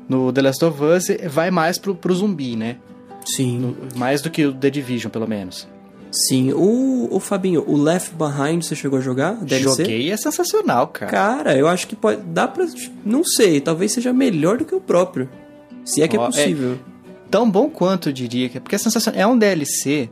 [0.07, 2.77] no The Last of Us vai mais pro, pro zumbi, né?
[3.25, 3.75] Sim.
[3.95, 5.69] Mais do que o The Division, pelo menos.
[6.11, 6.53] Sim.
[6.53, 9.35] O, o Fabinho, o Left Behind, você chegou a jogar?
[9.45, 9.83] DLC?
[9.85, 11.11] Joguei é sensacional, cara.
[11.13, 12.21] Cara, eu acho que pode.
[12.23, 12.67] Dá pra.
[13.05, 15.29] Não sei, talvez seja melhor do que o próprio.
[15.85, 16.79] Se é que Ó, é é- possível.
[17.31, 18.49] Tão bom quanto, eu diria.
[18.49, 19.21] que- Porque é sensacional.
[19.21, 20.11] É um DLC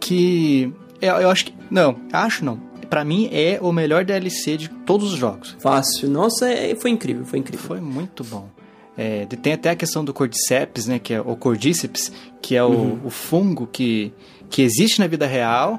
[0.00, 0.72] que...
[1.00, 1.54] Eu, eu acho que...
[1.70, 2.58] Não, acho não.
[2.90, 5.54] Pra mim é o melhor DLC de todos os jogos.
[5.60, 6.08] Fácil.
[6.10, 7.64] Nossa, é- foi incrível, foi incrível.
[7.64, 8.48] Foi muito bom.
[8.96, 10.98] É, tem até a questão do Cordyceps, né?
[10.98, 12.10] Que é o Cordíceps,
[12.42, 12.98] que é o, Uhum.
[13.04, 14.12] o fungo que,
[14.50, 15.78] que existe na vida real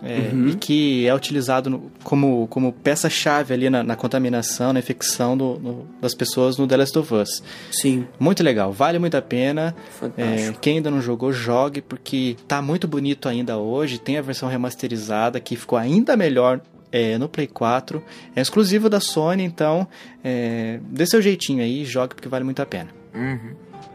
[0.00, 0.48] é, Uhum.
[0.50, 5.58] e que é utilizado no- como, como peça-chave ali na, na contaminação, na infecção do-
[5.58, 7.42] no- das pessoas no The Last of Us.
[7.72, 9.74] Sim, Muito legal, vale muito a pena.
[9.76, 10.58] É, fantástico.
[10.60, 13.98] quem ainda não jogou, jogue, porque tá muito bonito ainda hoje.
[13.98, 16.60] Tem a versão remasterizada que ficou ainda melhor
[16.92, 18.00] é, no Play 4.
[18.36, 19.86] É exclusivo da Sony, então
[20.22, 22.88] é, dê seu jeitinho aí, jogue porque vale muito a pena.
[23.12, 23.50] Uhum.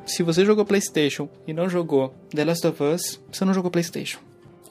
[0.06, 4.20] Se você jogou PlayStation e não jogou The Last of Us, você não jogou PlayStation.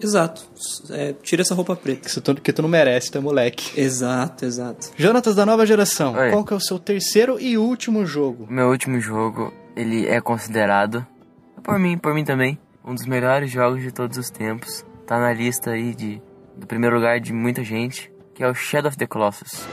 [0.01, 0.43] Exato.
[0.91, 2.09] É, tira essa roupa preta.
[2.09, 3.81] Que tu, que tu não merece, tu é moleque.
[3.81, 4.91] Exato, exato.
[4.97, 6.31] Jonatas da nova geração, Oi.
[6.31, 8.47] qual que é o seu terceiro e último jogo?
[8.51, 11.07] Meu último jogo, ele é considerado,
[11.63, 14.85] por mim, por mim também, um dos melhores jogos de todos os tempos.
[15.07, 16.21] Tá na lista aí de
[16.57, 19.67] do primeiro lugar de muita gente, que é o Shadow of the Colossus.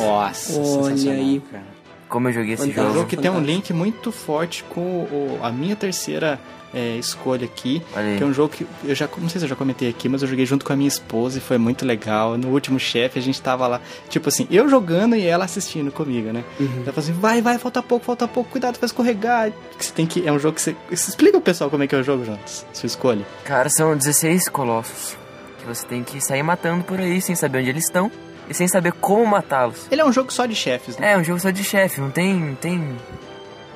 [0.00, 1.42] Nossa, Olha aí.
[1.50, 1.76] cara.
[2.08, 2.94] Como eu joguei esse É um Fantástico.
[2.94, 3.08] jogo.
[3.08, 6.38] que tem um link muito forte com o- a minha terceira
[6.74, 7.82] é, escolha aqui.
[8.18, 10.20] Que é um jogo que eu já não sei se eu já comentei aqui, mas
[10.22, 12.36] eu joguei junto com a minha esposa e foi muito legal.
[12.36, 13.80] No último chefe a gente tava lá,
[14.10, 16.44] tipo assim, eu jogando e ela assistindo comigo, né?
[16.60, 16.82] Uhum.
[16.82, 19.50] Ela falou assim: vai, vai, falta pouco, falta pouco, cuidado, vai escorregar.
[19.78, 20.26] Que Você tem que.
[20.28, 20.76] É um jogo que você.
[20.90, 22.66] você explica pro pessoal como é que é o jogo, Jonas.
[22.72, 23.26] Sua escolha.
[23.44, 25.16] Cara, são 16 colossos.
[25.58, 28.10] Que você tem que sair matando por aí sem saber onde eles estão
[28.48, 29.86] e sem saber como matá-los.
[29.90, 31.12] Ele é um jogo só de chefes, né?
[31.12, 32.96] É, um jogo só de chefe, não tem, não tem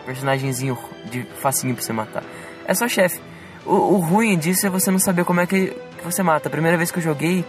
[0.07, 0.79] personagemzinho
[1.11, 2.23] de facinho pra você matar.
[2.67, 3.21] É só chefe.
[3.65, 6.49] O, o ruim disso é você não saber como é que, você mata.
[6.49, 7.45] A primeira vez que eu joguei,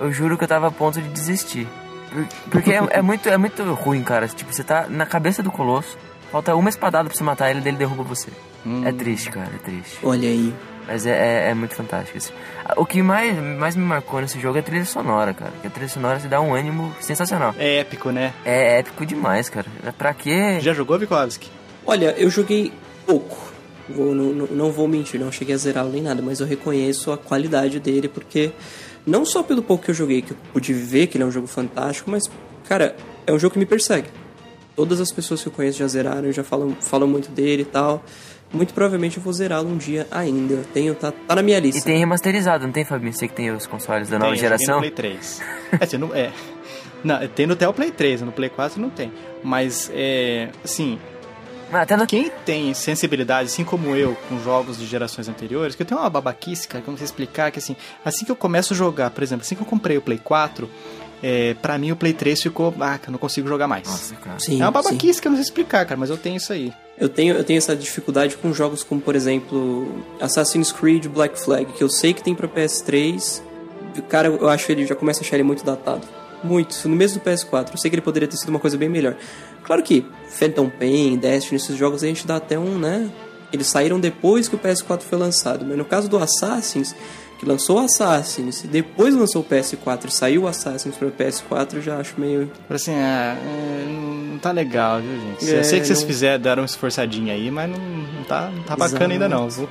[0.00, 1.68] eu juro que eu tava a ponto de desistir.
[2.12, 4.26] Por- Porque é, é muito, é muito ruim, cara.
[4.26, 5.96] Tipo, você tá na cabeça do colosso,
[6.32, 8.28] falta uma espadada pra você matar ele, dele derruba você.
[8.84, 9.98] É triste, cara, é triste.
[10.02, 10.54] Olha aí.
[10.90, 12.18] Mas é, é, é muito fantástico.
[12.18, 12.32] assim.
[12.76, 15.52] O que mais, mais me marcou nesse jogo é a trilha sonora, cara.
[15.60, 17.54] Que a trilha sonora te dá um ânimo sensacional.
[17.56, 18.32] É épico, né?
[18.44, 19.66] É épico demais, cara.
[19.96, 20.58] Pra quê?
[20.60, 21.48] Já jogou, Vikovski?
[21.86, 22.72] Olha, eu joguei
[23.06, 23.52] pouco.
[23.88, 27.16] Vou, não, não- vou mentir, não cheguei a zerá-lo nem nada, mas eu reconheço a
[27.18, 28.50] qualidade dele, porque
[29.06, 31.30] não só pelo pouco que eu joguei, que eu pude ver que ele é um
[31.30, 32.24] jogo fantástico, mas,
[32.68, 34.08] cara, é um jogo que me persegue.
[34.76, 38.02] Todas as pessoas que eu conheço já zeraram já falam, falam muito dele e tal.
[38.52, 40.54] Muito provavelmente eu vou zerá-lo um dia ainda.
[40.54, 41.84] Eu Tenho, tá, tá na minha E lista.
[41.84, 43.12] tem remasterizado, não tem, Fabinho?
[43.12, 44.74] Você que tem os consoles da nova Tem, eu joguei geração?
[44.76, 45.40] no Play 3.
[45.80, 46.32] é, assim, não, é.
[47.04, 49.12] Não, tem no até o Play 3, no Play 4 não tem.
[49.42, 50.48] Mas, é.
[50.64, 50.98] Assim,
[51.72, 52.06] Ah, até no...
[52.06, 56.10] quem tem sensibilidade, assim como eu, com jogos de gerações anteriores, que eu tenho uma
[56.10, 59.10] babaquice, cara, que eu não sei explicar, que assim, assim que eu começo a jogar,
[59.10, 60.68] por exemplo, assim que eu comprei o Play 4,
[61.22, 63.86] é, pra mim o Play 3 ficou, ah, que eu não consigo jogar mais.
[63.88, 64.38] Nossa, cara.
[64.40, 64.88] Sim, é uma sim.
[64.88, 66.72] babaquice que eu não sei explicar, cara, mas eu tenho isso aí.
[67.00, 71.72] Eu tenho, eu tenho essa dificuldade com jogos como, por exemplo, Assassin's Creed Black Flag,
[71.72, 73.42] que eu sei que tem pra PS3.
[74.08, 76.06] Cara, eu acho ele já começa a achar ele muito datado.
[76.44, 77.70] Muito, no mesmo do PS4.
[77.72, 79.16] Eu sei que ele poderia ter sido uma coisa bem melhor.
[79.62, 83.10] Claro que Phantom Pain, Destiny, esses jogos a gente dá até um, né?
[83.50, 85.64] Eles saíram depois que o PS4 foi lançado.
[85.66, 86.94] Mas no caso do Assassins,
[87.40, 91.10] que lançou o Assassins, e depois lançou o PS4 e saiu o Assassins para o
[91.10, 92.50] PS4, eu já acho meio.
[92.68, 93.86] Assim, ah, é,
[94.30, 95.50] não tá legal, viu, gente?
[95.50, 98.50] É, eu sei que vocês não- fizeram, deram uma esforçadinha aí, mas não, não tá,
[98.54, 99.12] não tá bacana Exato.
[99.12, 99.66] ainda não, viu?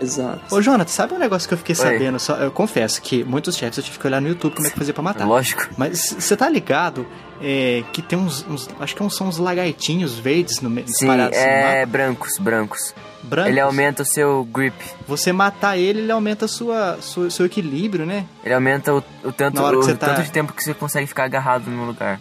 [0.00, 0.40] Exato.
[0.54, 1.76] Ô, Jonathan, sabe um negócio que eu fiquei Oi.
[1.82, 2.18] sabendo?
[2.18, 4.78] Só, eu confesso que muitos chefes eu tive que olhar no YouTube como é que
[4.78, 5.26] fazia pra matar.
[5.26, 5.66] Lógico.
[5.76, 7.06] Mas você tá ligado
[7.42, 11.84] é, que tem uns, uns- Acho que são uns lagartinhos verdes no meio, Sim, é
[11.86, 12.94] brancos, brancos.
[13.22, 13.50] Brancos.
[13.50, 14.74] Ele aumenta o seu grip.
[15.06, 18.24] Você matar ele, ele aumenta sua, sua- seu equilíbrio, né?
[18.42, 21.24] Ele aumenta o, o tanto, o você tá- tanto de tempo que você consegue ficar
[21.24, 22.18] agarrado no lugar.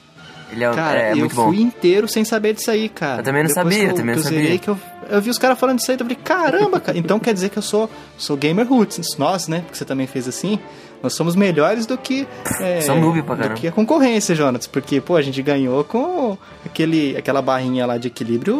[0.52, 1.62] Ele é, Cara, é eu muito fui bom.
[1.62, 3.22] inteiro sem saber disso aí, cara.
[3.22, 4.58] Eu também não Depois sabia, eu, eu também não eu sabia.
[4.58, 4.80] que eu,
[5.10, 6.98] eu vi os caras falando disso aí, eu falei, caramba, cara.
[6.98, 9.18] Então quer dizer que eu sou, sou gamer roots.
[9.18, 9.60] Nós, né?
[9.62, 10.60] Porque você também fez assim.
[11.02, 12.28] Nós somos melhores do que.
[12.60, 13.60] É, noob pra do caramba.
[13.60, 14.68] que a concorrência, Jonas.
[14.68, 18.56] Porque, pô, a gente ganhou com aquele, aquela barrinha lá de equilíbrio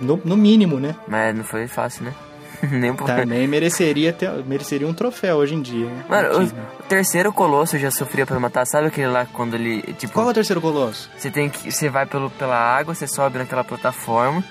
[0.00, 0.94] no, no mínimo, né?
[1.06, 2.14] Mas não foi fácil, né?
[2.72, 3.12] Nem pouco.
[3.14, 5.88] Também mereceria, ter, mereceria um troféu hoje em dia.
[6.08, 8.66] Mano, No o, o terceiro colosso já sofria pra matar.
[8.66, 10.12] Sabe aquele lá quando ele, tipo...
[10.12, 11.10] Qual é o terceiro colosso?
[11.16, 11.70] Você tem que...
[11.70, 14.42] Você vai pelo, pela água, você sobe naquela plataforma,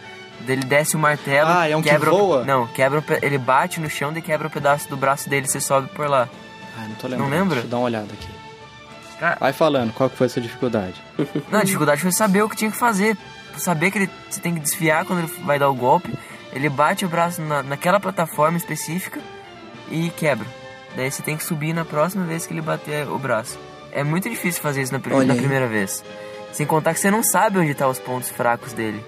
[0.48, 1.50] ele desce o martelo...
[1.50, 2.44] Ah, é um que quebra o- voa?
[2.46, 5.88] Não, quebra ele bate no chão, daí quebra um pedaço do braço dele, você sobe
[5.90, 6.28] por lá.
[6.78, 7.30] Ah, não tô lembrando.
[7.32, 7.56] lembra?
[7.56, 8.28] Deixa eu dar uma olhada aqui.
[9.20, 11.02] Cara- Vai falando, qual que foi a sua dificuldade?
[11.50, 13.18] Não, a dificuldade foi saber o que tinha que fazer.
[13.58, 16.14] Saber que ele, você tem que desviar quando ele vai dar o golpe.
[16.56, 19.20] Ele bate o braço na, naquela plataforma específica
[19.92, 20.48] e quebra.
[20.96, 23.60] Daí você tem que subir na próxima vez que ele bater o braço.
[23.92, 26.04] É muito difícil fazer isso na, na primeira vez.
[26.54, 29.04] Sem contar que você não sabe onde estão os pontos fracos dele.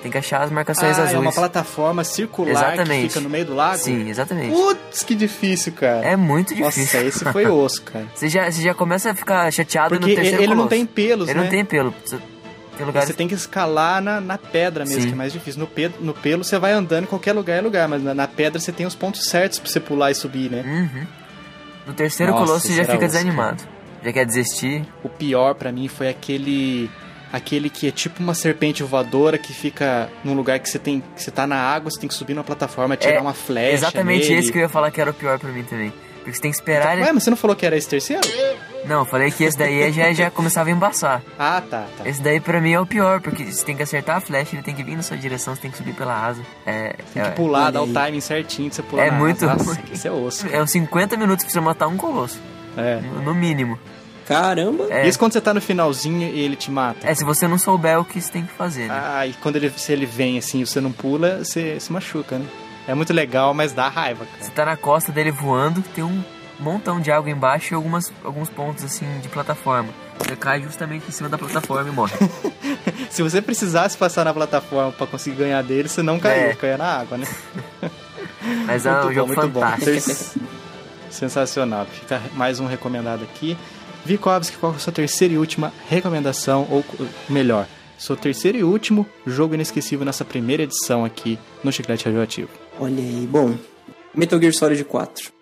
[0.00, 1.14] Tem que achar as marcações ah, azuis.
[1.14, 3.02] é uma plataforma circular Exatamente.
[3.04, 3.78] que fica no meio do lago?
[3.78, 4.54] Sim, exatamente.
[4.54, 6.04] Putz, que difícil, cara.
[6.06, 7.08] É muito Nossa, difícil.
[7.08, 8.06] esse foi osso, cara.
[8.14, 10.68] Você já, você já começa a ficar chateado Porque no terceiro ele não colosso.
[10.70, 11.44] tem pelos, Ele né?
[11.44, 11.94] não tem pelo.
[12.74, 13.08] Você- Tem lugares...
[13.08, 15.06] Você tem que escalar na, na pedra mesmo, Sim.
[15.08, 15.60] que é mais difícil.
[15.60, 18.26] No, pe no pelo você vai andando em qualquer lugar é lugar, mas na, na
[18.28, 20.62] pedra você tem os pontos certos pra você pular e subir, né?
[20.64, 21.06] Uhum.
[21.86, 23.62] No terceiro Nossa, colosso você já fica osso, desanimado.
[24.04, 24.84] Já quer desistir.
[25.02, 26.90] O pior pra mim foi aquele
[27.32, 31.22] aquele que é tipo uma serpente voadora que fica num lugar que você tem que
[31.22, 33.72] você tá na água, você tem que subir numa plataforma, tirar É, uma flecha.
[33.74, 34.40] Exatamente nele.
[34.40, 35.92] esse que eu ia falar que era o pior pra mim também.
[36.18, 37.12] Porque você tem que esperar Ué, ele...
[37.12, 38.22] mas você não falou que era esse terceiro?
[38.86, 41.22] Não, eu falei que esse daí já, já começava a embaçar.
[41.38, 42.08] Ah, tá, tá.
[42.08, 44.62] Esse daí pra mim é o pior, porque você tem que acertar a flecha, ele
[44.62, 46.42] tem que vir na sua direção, você tem que subir pela asa.
[46.66, 49.16] É, Tem é, que pular, olha dar o timing certinho de você pular É na
[49.18, 49.56] muito asa.
[49.64, 50.46] Nossa, esse é osso.
[50.52, 52.38] é uns 50 minutos pra você matar um colosso.
[52.76, 53.00] É.
[53.00, 53.78] No, no mínimo.
[54.26, 54.86] Caramba!
[54.90, 57.06] É, Isso quando você tá no finalzinho e ele te mata.
[57.06, 58.94] é, se você não souber o que você tem que fazer, né?
[58.98, 62.38] Ah, e quando ele, se ele vem assim e você não pula, você se machuca,
[62.38, 62.46] né?
[62.88, 64.42] É muito legal, mas dá raiva, cara.
[64.44, 66.22] Você tá na costa dele voando, tem um
[66.64, 69.90] montão de água embaixo e algumas, alguns pontos assim de plataforma.
[70.18, 72.14] Você cai justamente em cima da plataforma e morre.
[73.10, 76.54] Se você precisasse passar na plataforma pra conseguir ganhar dele, você não caiu, É.
[76.54, 77.26] caia na água, né?
[78.66, 79.90] Mas é um jogo fantástico.
[79.90, 80.40] Ter-
[81.10, 81.86] Sensacional.
[81.86, 83.56] Fica mais um recomendado aqui.
[84.04, 86.66] Vikovski, qual é a sua terceira e última recomendação?
[86.70, 86.84] Ou
[87.28, 87.66] melhor,
[87.98, 92.48] seu terceiro e último jogo inesquecível nessa primeira edição aqui no Chiclete Radioativo.
[92.78, 93.54] Olha aí, bom.
[94.14, 95.32] Metal Gear Solid 4.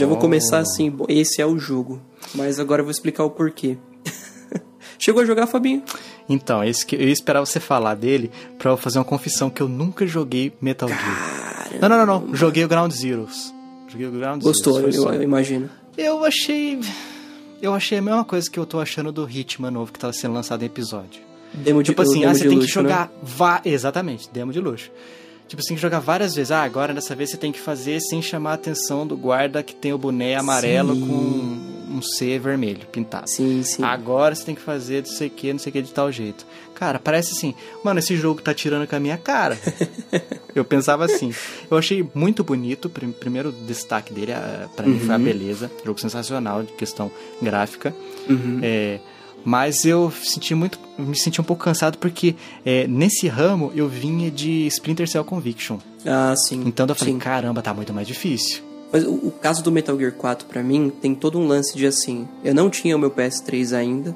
[0.00, 2.00] Já vou começar assim, bom, esse é o jogo.
[2.34, 3.76] Mas agora eu vou explicar o porquê.
[4.98, 5.82] Chegou a jogar, Fabinho?
[6.28, 9.60] Então, esse que eu ia esperar você falar dele pra eu fazer uma confissão que
[9.60, 11.68] eu nunca joguei Metal Gear.
[11.80, 12.34] Não, não, não, não.
[12.34, 13.52] Joguei o Ground Zeroes.
[13.88, 14.96] Joguei o Ground Gostou, Zeroes.
[14.96, 15.16] eu, foi só.
[15.18, 15.68] eu imagino.
[15.98, 16.80] Eu achei.
[17.60, 20.32] Eu achei a mesma coisa que eu tô achando do Hitman novo que tava sendo
[20.32, 21.20] lançado em episódio.
[21.52, 22.88] Demo de, Tipo assim, ah, você tem que luxo, né?
[22.88, 23.12] jogar.
[23.22, 23.60] Va...
[23.64, 24.90] Exatamente, demo de luxo.
[25.50, 26.52] Tipo, você tem que jogar várias vezes.
[26.52, 29.74] Ah, agora dessa vez você tem que fazer sem chamar a atenção do guarda que
[29.74, 31.08] tem o boné amarelo Sim.
[31.08, 33.28] com um C vermelho pintado.
[33.28, 33.82] Sim, sim.
[33.82, 36.12] Agora você tem que fazer não sei o que, não sei o que de tal
[36.12, 36.46] jeito.
[36.72, 39.58] Cara, parece assim, mano, esse jogo tá tirando com a minha cara.
[40.54, 41.34] eu pensava assim.
[41.68, 42.88] Eu achei muito bonito.
[42.88, 45.68] Primeiro destaque dele, ah, pra mim, foi a beleza.
[45.84, 47.10] Jogo sensacional de questão
[47.42, 47.92] gráfica.
[48.28, 48.60] Uhum.
[48.62, 49.00] É,
[49.44, 52.34] mas eu senti muito, me senti um pouco cansado porque
[52.64, 55.78] é, nesse ramo eu vinha de Splinter Cell Conviction.
[56.06, 56.62] Ah, sim.
[56.66, 57.20] Então eu falei, sim.
[57.20, 58.62] caramba, tá muito mais difícil.
[58.92, 61.86] Mas o, o caso do Metal Gear 4, pra mim, tem todo um lance de
[61.86, 62.26] assim...
[62.42, 64.14] Eu não tinha o meu PS3 ainda.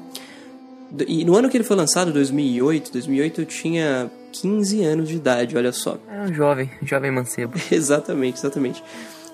[1.07, 5.57] E no ano que ele foi lançado, 2008, 2008 eu tinha 15 anos de idade,
[5.57, 5.97] olha só.
[6.07, 7.53] Era um jovem, jovem mancebo.
[7.71, 8.83] exatamente, exatamente.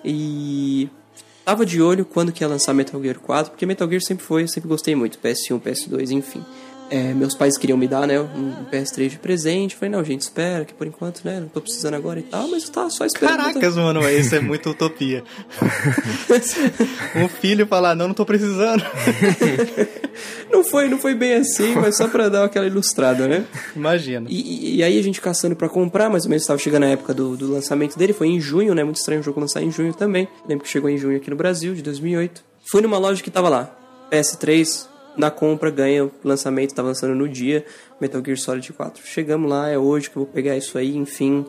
[0.03, 0.89] E
[1.45, 4.43] tava de olho quando que ia lançar Metal Gear 4, porque Metal Gear sempre foi,
[4.43, 6.43] eu sempre gostei muito, PS1, PS2, enfim.
[6.93, 9.77] É, meus pais queriam me dar, né, um PS3 de presente.
[9.77, 12.65] Falei, não, gente, espera, que por enquanto, né, não tô precisando agora e tal, mas
[12.65, 13.37] eu tava só esperando.
[13.37, 15.23] Caracas, mano, isso é muito utopia.
[17.15, 18.83] um filho falar, não, não tô precisando.
[20.51, 23.45] Não foi, não foi bem assim, mas só pra dar aquela ilustrada, né?
[23.73, 24.27] Imagina.
[24.29, 24.35] E,
[24.73, 27.13] e- e aí a gente caçando pra comprar, mais ou menos estava chegando a época
[27.13, 28.83] do, do lançamento dele, foi em junho, né?
[28.83, 30.27] Muito estranho o jogo lançar em junho também.
[30.47, 32.43] Lembro que chegou em junho aqui no Brasil, de 2008.
[32.69, 33.73] Fui numa loja que tava lá,
[34.11, 34.85] PS3,
[35.17, 37.65] na compra, ganha o lançamento, tava lançando no dia,
[37.99, 39.05] Metal Gear Solid 4.
[39.05, 41.45] Chegamos lá, é hoje que eu vou pegar isso aí, enfim.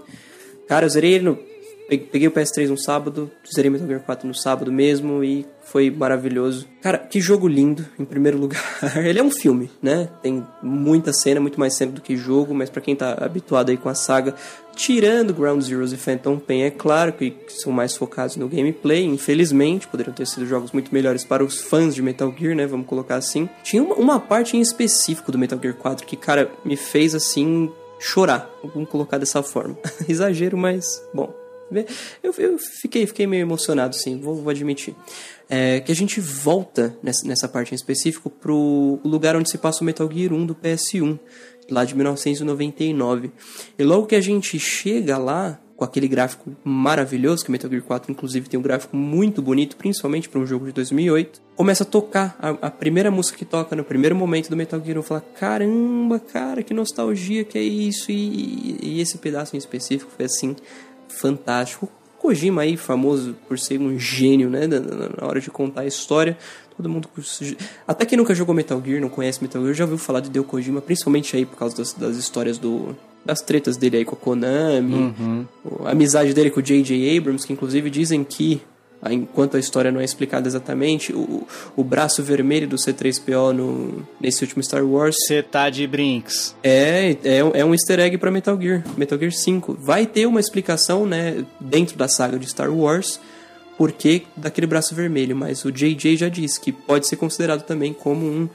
[0.67, 1.52] Cara, eu zerei ele no...
[1.99, 5.91] pe- Peguei o PS3 no sábado, zerei Metal Gear 4 no sábado mesmo e foi
[5.91, 6.67] maravilhoso.
[6.81, 8.63] Cara, que jogo lindo, em primeiro lugar.
[8.97, 10.09] Ele é um filme, né?
[10.23, 13.77] Tem muita cena, muito mais cena do que jogo, mas pra quem tá habituado aí
[13.77, 14.35] com a saga,
[14.75, 19.87] tirando Ground Zeroes e Phantom Pain, é claro que são mais focados no gameplay, infelizmente,
[19.87, 22.67] poderiam ter sido jogos muito melhores para os fãs de Metal Gear, né?
[22.67, 23.49] Vamos colocar assim.
[23.63, 27.71] Tinha uma, uma parte em específico do Metal Gear 4 que, cara, me fez assim
[28.01, 28.51] chorar.
[28.75, 29.77] Vamos colocar dessa forma.
[30.09, 30.85] Exagero, mas
[31.15, 31.33] bom.
[32.23, 34.95] Eu, eu fiquei, fiquei meio emocionado, sim, vou, vou admitir.
[35.49, 39.83] É, que a gente volta nessa, nessa parte em específico pro lugar onde se passa
[39.83, 41.19] o Metal Gear 1 do PS1,
[41.71, 43.31] lá de 1999.
[43.79, 47.83] E logo que a gente chega lá, com aquele gráfico maravilhoso, que o Metal Gear
[47.83, 51.87] 4 inclusive tem um gráfico muito bonito, principalmente para um jogo de 2008, começa a
[51.87, 55.23] tocar a, a primeira música que toca no primeiro momento do Metal Gear, eu falo,
[55.39, 60.55] caramba, cara, que nostalgia que é isso, e, e esse pedaço em específico foi assim,
[61.13, 61.89] fantástico.
[62.19, 66.39] Kojima aí, famoso por ser um gênio, né, na, hora de contar a história,
[66.77, 67.09] todo mundo...
[67.87, 70.45] Até quem nunca jogou Metal Gear, não conhece Metal Gear, já ouviu falar de Hideo
[70.45, 72.97] Kojima, principalmente aí por causa das, das histórias do...
[73.25, 75.15] Das tretas dele aí com a Konami,
[75.85, 77.17] a amizade dele com o J.J.
[77.17, 78.61] Abrams, que inclusive dizem que,
[79.11, 84.45] enquanto a história não é explicada exatamente, o, o braço vermelho do C3PO no, nesse
[84.45, 86.55] último Star Wars Você tá de brinks.
[86.63, 89.77] é, é, um- é um easter egg pra Metal Gear, Metal Gear 5.
[89.81, 93.19] Vai ter uma explicação, né, dentro da saga de Star Wars,
[93.79, 98.25] porque daquele braço vermelho, mas o JJ já disse que pode ser considerado também como
[98.27, 98.49] um.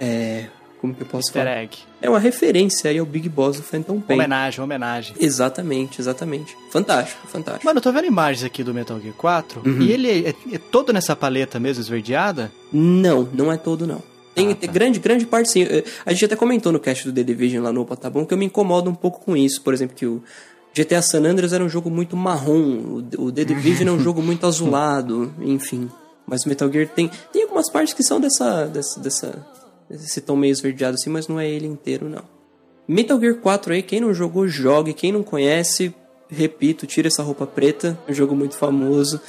[0.00, 0.46] É.
[0.80, 1.62] Como que eu posso Easter falar?
[1.62, 1.78] egg.
[2.02, 4.16] É uma referência aí ao Big Boss do Phantom Pain.
[4.16, 5.14] Homenagem, homenagem.
[5.20, 6.56] Exatamente, exatamente.
[6.70, 7.64] Fantástico, fantástico.
[7.64, 9.80] Mano, eu tô vendo imagens aqui do Metal Gear 4 Uhum.
[9.80, 12.50] e ele é, é todo nessa paleta mesmo, esverdeada?
[12.72, 14.02] Não, não é todo não.
[14.34, 14.66] Tem, Ah, tá.
[14.66, 15.64] grande, grande parte sim.
[16.04, 18.34] A gente até comentou no cast do The Division lá no Opa Tá Bom que
[18.34, 19.62] eu me incomodo um pouco com isso.
[19.62, 20.22] Por exemplo, que o
[20.74, 24.20] GTA San Andreas era um jogo muito marrom, o, o The Division é um jogo
[24.22, 25.88] muito azulado, enfim.
[26.26, 29.46] Mas o Metal Gear tem, tem algumas partes que são dessa, dessa, dessa,
[29.92, 32.22] desse tom meio esverdeado assim, mas não é ele inteiro não.
[32.88, 34.92] Metal Gear 4 aí, quem não jogou, jogue.
[34.92, 35.94] Quem não conhece,
[36.28, 37.96] repito, tira essa roupa preta.
[38.08, 39.20] É um jogo muito famoso,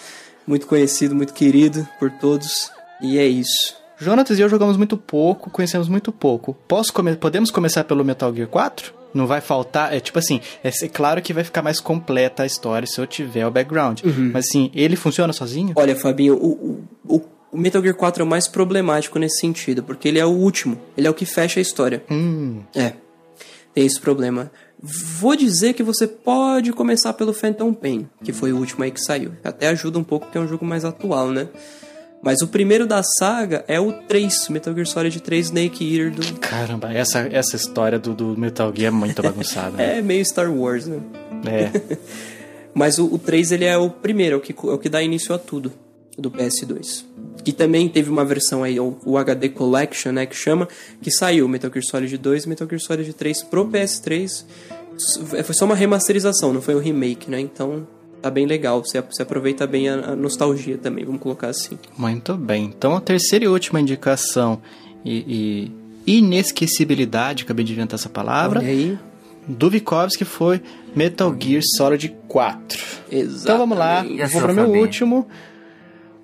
[0.48, 2.72] muito conhecido, muito querido por todos.
[3.02, 3.76] E é isso.
[3.98, 6.58] Jonatas e eu jogamos muito pouco, conhecemos muito pouco.
[6.68, 8.94] Posso come- Podemos começar pelo Metal Gear 4?
[9.14, 9.94] Não vai faltar.
[9.94, 13.06] É tipo assim, é é claro que vai ficar mais completa a história se eu
[13.06, 14.02] tiver o background.
[14.34, 15.74] Mas assim, ele funciona sozinho?
[15.76, 17.20] Olha, Fabinho, o, o, o
[17.54, 20.80] Metal Gear 4 é o mais problemático nesse sentido, porque ele é o último.
[20.98, 22.04] Ele é o que fecha a história.
[22.10, 22.62] Hum.
[22.76, 22.94] É.
[23.74, 24.52] Tem esse problema.
[24.82, 29.00] Vou dizer que você pode começar pelo Phantom Pain, que foi o último aí que
[29.00, 29.32] saiu.
[29.44, 31.48] Até ajuda um pouco porque é um jogo mais atual, né?
[32.22, 36.40] Mas o primeiro da saga é o 3, Metal Gear Solid 3 Snake Eater do...
[36.40, 39.76] Caramba, essa, essa história do, do Metal Gear é muito bagunçada.
[39.76, 40.00] né?
[40.00, 41.00] É meio Star Wars, né?
[41.46, 41.98] É.
[42.74, 45.02] Mas o, o 3 ele é o primeiro, é o, que, é o que dá
[45.02, 45.74] início a tudo
[46.18, 47.04] do PS2.
[47.44, 50.68] Que também teve uma versão aí, o, o HD Collection, né, que chama,
[51.02, 54.24] que saiu Metal Gear Solid 2 e Metal Gear Solid 3 pro PS3.
[54.24, 57.40] S- Foi só uma remasterização, não foi um remake, né?
[57.40, 57.86] Então
[58.22, 61.78] tá bem legal, você, você aproveita bem a, a nostalgia também, vamos colocar assim.
[61.98, 62.66] Muito bem.
[62.66, 64.62] Então a terceira e última indicação
[65.04, 65.70] e,
[66.08, 68.98] e inesquecibilidade, acabei de inventar essa palavra, Olha aí.
[69.48, 70.62] do Vikovsky foi
[70.96, 72.80] Metal Gear Solid 4.
[73.12, 73.42] Exatamente.
[73.44, 75.28] Então vamos lá, E vou pro meu último.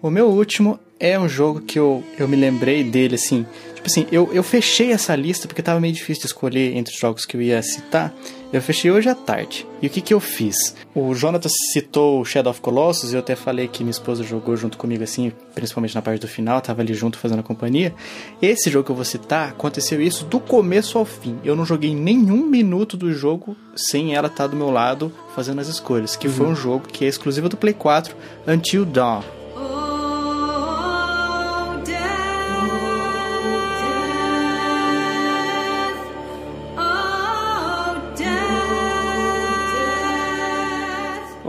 [0.02, 3.46] O meu último é um jogo que eu, eu me lembrei dele, assim.
[3.74, 7.00] Tipo assim, eu, eu fechei essa lista porque tava meio difícil de escolher entre os
[7.00, 8.14] jogos que eu ia citar.
[8.52, 9.66] Eu fechei hoje à tarde.
[9.82, 10.76] E o que que eu fiz?
[10.94, 14.58] O Jonathan citou o Shadow of Colossus, e eu até falei que minha esposa jogou
[14.58, 17.94] junto comigo, assim, principalmente na parte do final, tava ali junto fazendo a companhia.
[18.42, 21.38] Esse jogo que eu vou citar, aconteceu isso do começo ao fim.
[21.46, 25.68] Eu não joguei nenhum minuto do jogo sem ela estar do meu lado fazendo as
[25.68, 26.16] escolhas.
[26.18, 28.14] Que foi um jogo que é exclusivo do Play 4,
[28.48, 29.39] Until Dawn.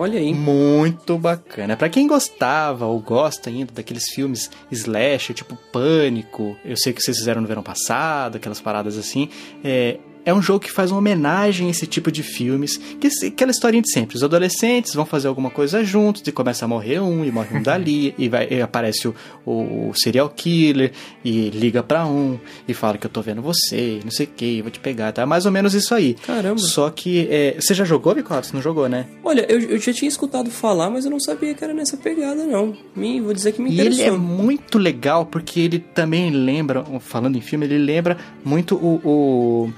[0.01, 0.33] Olha aí.
[0.33, 1.77] Muito bacana.
[1.77, 7.19] Pra quem gostava ou gosta ainda daqueles filmes slash, tipo Pânico, eu sei que vocês
[7.19, 9.29] fizeram no verão passado, aquelas paradas assim,
[9.63, 13.51] é, é um jogo que faz uma homenagem a esse tipo de filmes, que aquela
[13.51, 14.17] historinha de sempre.
[14.17, 17.63] Os adolescentes vão fazer alguma coisa juntos e começa a morrer um e morre um
[17.63, 19.15] dali e, vai, e aparece o,
[19.47, 20.93] o serial killer
[21.25, 24.63] e liga pra um e fala que eu tô vendo você, não sei o que,
[24.63, 25.25] vou te pegar, tá?
[25.27, 26.15] Mais ou menos isso aí.
[26.27, 26.59] Caramba.
[26.59, 28.53] Só que é, você já jogou, Bicotes?
[28.53, 29.07] Não jogou, né?
[29.25, 32.45] Olha, eu, eu já tinha escutado falar, mas eu não sabia que era nessa pegada,
[32.45, 32.77] não.
[32.95, 34.15] Me, vou dizer que me E ele interessou.
[34.15, 39.73] é muito legal porque ele também lembra, falando em filme, ele lembra muito o, o-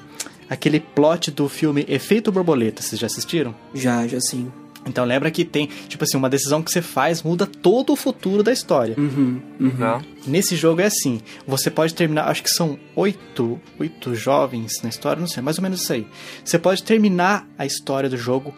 [0.52, 2.82] aquele plot do filme Efeito Borboleta.
[2.82, 3.54] Vocês já assistiram?
[3.74, 4.52] Já, já sim.
[4.84, 8.42] Então lembra que tem, tipo assim, uma decisão que você faz muda todo o futuro
[8.42, 8.94] da história.
[8.98, 10.02] Uhum, uhum.
[10.26, 15.20] Nesse jogo é assim, você pode terminar, acho que são oito, oito jovens na história,
[15.20, 16.06] não sei, mais ou menos isso aí.
[16.44, 18.52] Você pode terminar a história do jogo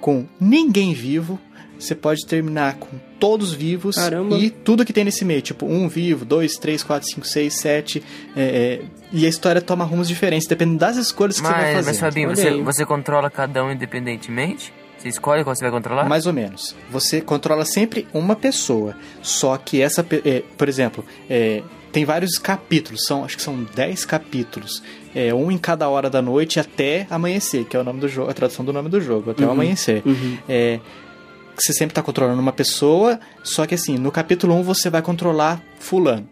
[0.00, 1.40] com ninguém vivo,
[1.78, 4.36] você pode terminar com todos vivos Caramba.
[4.36, 8.02] e tudo que tem nesse meio, tipo um vivo, dois, três, quatro, cinco, seis, sete,
[8.36, 11.74] é, é, e a história toma rumos diferentes, dependendo das escolhas que você vai Mas,
[11.76, 11.90] fazer.
[11.90, 14.72] mas Fabinho, você, você controla cada um independentemente?
[14.98, 16.08] Você escolhe qual você vai controlar?
[16.08, 16.74] Mais ou menos.
[16.90, 18.96] Você controla sempre uma pessoa.
[19.20, 21.62] Só que essa, é, por exemplo, é,
[21.92, 23.04] tem vários capítulos.
[23.04, 24.82] São, acho que são 10 capítulos.
[25.14, 28.30] É, um em cada hora da noite até amanhecer, que é o nome do jogo,
[28.30, 30.02] a tradução do nome do jogo, até o amanhecer.
[30.06, 30.38] uhum.
[30.48, 30.80] É,
[31.62, 35.62] você sempre está controlando uma pessoa, só que assim, no capítulo 1 você vai controlar
[35.78, 36.28] fulano.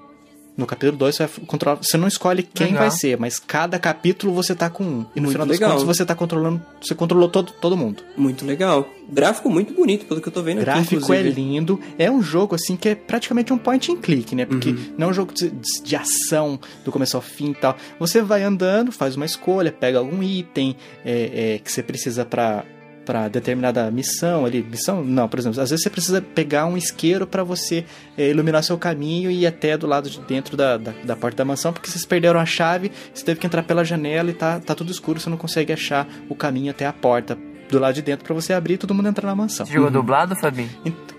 [0.54, 1.76] No capítulo 2 você vai controlar.
[1.82, 2.82] Você não escolhe quem Legal.
[2.82, 5.06] vai ser, mas cada capítulo você tá com um.
[5.16, 5.70] E no Muito final das legal.
[5.70, 6.60] contas você tá controlando.
[6.78, 8.02] Você controlou todo, todo mundo.
[8.18, 8.86] Muito legal.
[9.10, 11.30] Gráfico muito bonito, pelo que eu tô vendo gráfico aqui, é inclusive.
[11.30, 11.80] lindo.
[11.98, 14.44] É um jogo, assim, que é praticamente um point and click, né?
[14.44, 14.94] Porque Uhum.
[14.98, 15.48] não é um jogo de,
[15.82, 17.74] de ação do começo ao fim e tal.
[17.98, 22.62] Você vai andando, faz uma escolha, pega algum item é, é, que você precisa pra
[23.04, 27.26] para determinada missão ali, missão não, por exemplo, às vezes você precisa pegar um isqueiro
[27.26, 27.84] para você
[28.16, 31.38] é, iluminar seu caminho e ir até do lado de dentro da, da, da porta
[31.38, 34.60] da mansão, porque vocês perderam a chave, você teve que entrar pela janela e tá,
[34.60, 37.36] tá tudo escuro, você não consegue achar o caminho até a porta
[37.68, 39.66] do lado de dentro para você abrir e todo mundo entrar na mansão.
[39.66, 40.70] Você jogou dublado, Fabinho?
[40.84, 41.16] Então,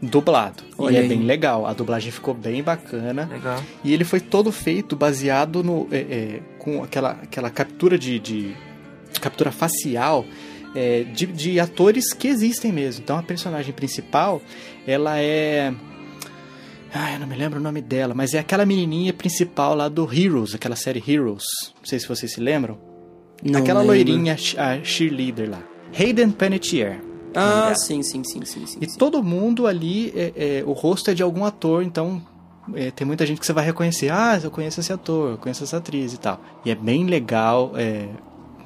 [0.00, 0.62] dublado.
[0.78, 1.08] Olha e é aí.
[1.08, 1.66] bem legal.
[1.66, 3.28] A dublagem ficou bem bacana.
[3.30, 3.60] Legal.
[3.82, 5.88] E ele foi todo feito baseado no.
[5.90, 8.18] é, é, com aquela, aquela captura de.
[8.18, 8.56] de-
[9.20, 10.26] captura facial
[10.76, 13.02] é, de, de atores que existem mesmo.
[13.02, 14.40] Então a personagem principal,
[14.86, 15.72] ela é.
[16.94, 20.08] Ah, eu não me lembro o nome dela, mas é aquela menininha principal lá do
[20.12, 21.44] Heroes, aquela série Heroes.
[21.78, 22.78] Não sei se vocês se lembram.
[23.42, 23.94] Não aquela lembro.
[23.96, 25.62] loirinha, a cheerleader lá.
[25.98, 27.00] Hayden Panettiere.
[27.34, 27.74] Ah, É.
[27.74, 28.78] sim, sim, sim, sim, sim.
[28.80, 28.98] E sim.
[28.98, 32.22] todo mundo ali, é, é, o rosto é de algum ator, então
[32.74, 34.10] é, tem muita gente que você vai reconhecer.
[34.10, 36.40] Ah, eu conheço esse ator, eu conheço essa atriz e tal.
[36.64, 37.72] E é bem legal,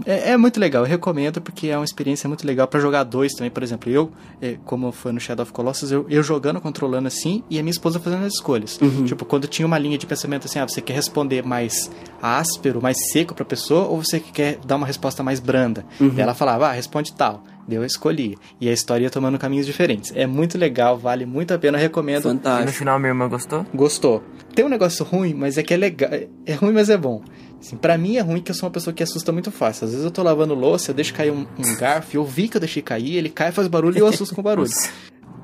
[0.07, 3.05] é, É, é muito legal, eu recomendo porque é uma experiência muito legal pra jogar
[3.05, 3.51] dois também.
[3.51, 7.43] Por exemplo, eu, é, como foi no Shadow of Colossus, eu, eu jogando, controlando assim,
[7.51, 8.79] e a minha esposa fazendo as escolhas.
[9.07, 11.91] Tipo, quando tinha uma linha de pensamento assim, ah, você quer responder mais
[12.23, 15.85] áspero, mais seco pra pessoa, ou você quer dar uma resposta mais branda?
[16.01, 17.43] E ela falava, ah, responde tal.
[17.69, 18.37] Eu escolhi.
[18.61, 20.13] E a história ia tomando caminhos diferentes.
[20.17, 22.25] É muito legal, vale muito a pena, recomendo.
[22.25, 22.73] E no Fantástico.
[22.73, 23.65] final minha irmã gostou?
[23.73, 24.25] Gostou.
[24.57, 26.11] Tem um negócio ruim, mas é que é legal.
[26.45, 27.23] É ruim, mas é bom.
[27.61, 29.85] Assim, pra mim é ruim que eu sou uma pessoa que assusta muito fácil.
[29.85, 32.57] Às vezes eu tô lavando louça, eu deixo cair um, um garfo, eu vi que
[32.57, 34.71] eu deixei cair, ele cai, faz barulho e eu assusto com barulho.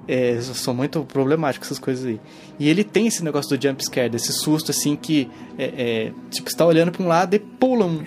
[0.09, 2.21] É, eu sou muito problemático com essas coisas aí.
[2.59, 6.49] E ele tem esse negócio do jump scare, desse susto assim que, é, é, tipo,
[6.49, 8.03] você tá olhando pra um lado e pula um,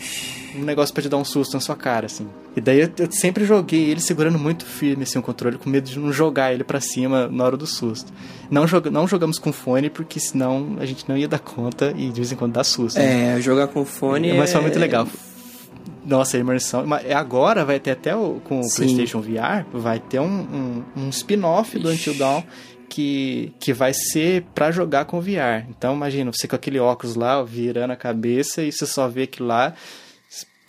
[0.56, 2.28] um negócio pra te dar um susto na sua cara, assim.
[2.56, 5.90] E daí eu, eu sempre joguei ele segurando muito firme, assim, o controle, com medo
[5.90, 8.12] de não jogar ele pra cima na hora do susto.
[8.50, 12.08] Não, joga, não jogamos com fone, porque senão a gente não ia dar conta e
[12.10, 12.98] de vez em quando dá susto.
[13.00, 13.38] né?
[13.38, 15.08] É, jogar com fone Mas foi é- muito legal.
[16.06, 16.86] Nossa, a imersão.
[16.88, 18.78] Mas é agora vai ter até o, com o Sim.
[18.84, 22.42] PlayStation VR, vai ter um, um, um spin-off do Until Dawn
[22.90, 25.68] que, que vai ser pra jogar com VR.
[25.70, 29.48] Então imagina, você com aquele óculos lá, virando a cabeça e você só vê aquilo
[29.50, 29.74] lá.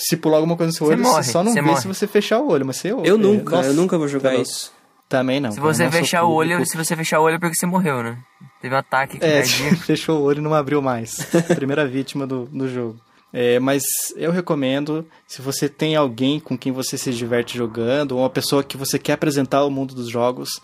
[0.00, 1.80] Se pular alguma coisa no seu Você olho, morre, você só não você vê morre.
[1.80, 4.30] se você fechar o olho, mas você Eu é, nunca, nossa, eu nunca vou jogar
[4.30, 4.72] tá isso.
[5.08, 5.50] Também não.
[5.50, 8.18] Se você fechar o olho, se você fechar o olho é porque você morreu, né?
[8.62, 9.42] Teve um ataque É,
[9.84, 11.16] fechou o olho e não abriu mais.
[11.54, 12.96] Primeira vítima do, do jogo.
[13.32, 13.82] É, mas
[14.16, 18.62] eu recomendo, se você tem alguém com quem você se diverte jogando, ou uma pessoa
[18.64, 20.60] que você quer apresentar o mundo dos jogos,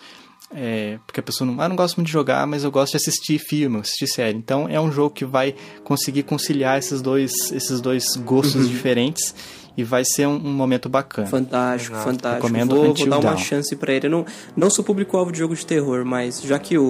[0.55, 2.97] é, porque a pessoa não, ah, não gosto muito de jogar, mas eu gosto de
[2.99, 4.37] assistir filme, assistir série.
[4.37, 9.35] Então é um jogo que vai conseguir conciliar esses dois, esses dois gostos diferentes
[9.77, 11.27] e vai ser um, um momento bacana.
[11.27, 12.11] Fantástico, Exato.
[12.11, 12.47] fantástico.
[12.47, 13.39] Recomendo vou, vou dar uma Dawn.
[13.39, 14.07] chance pra ele.
[14.07, 14.27] Eu não,
[14.57, 16.85] não sou público-alvo de jogo de terror, mas já que o,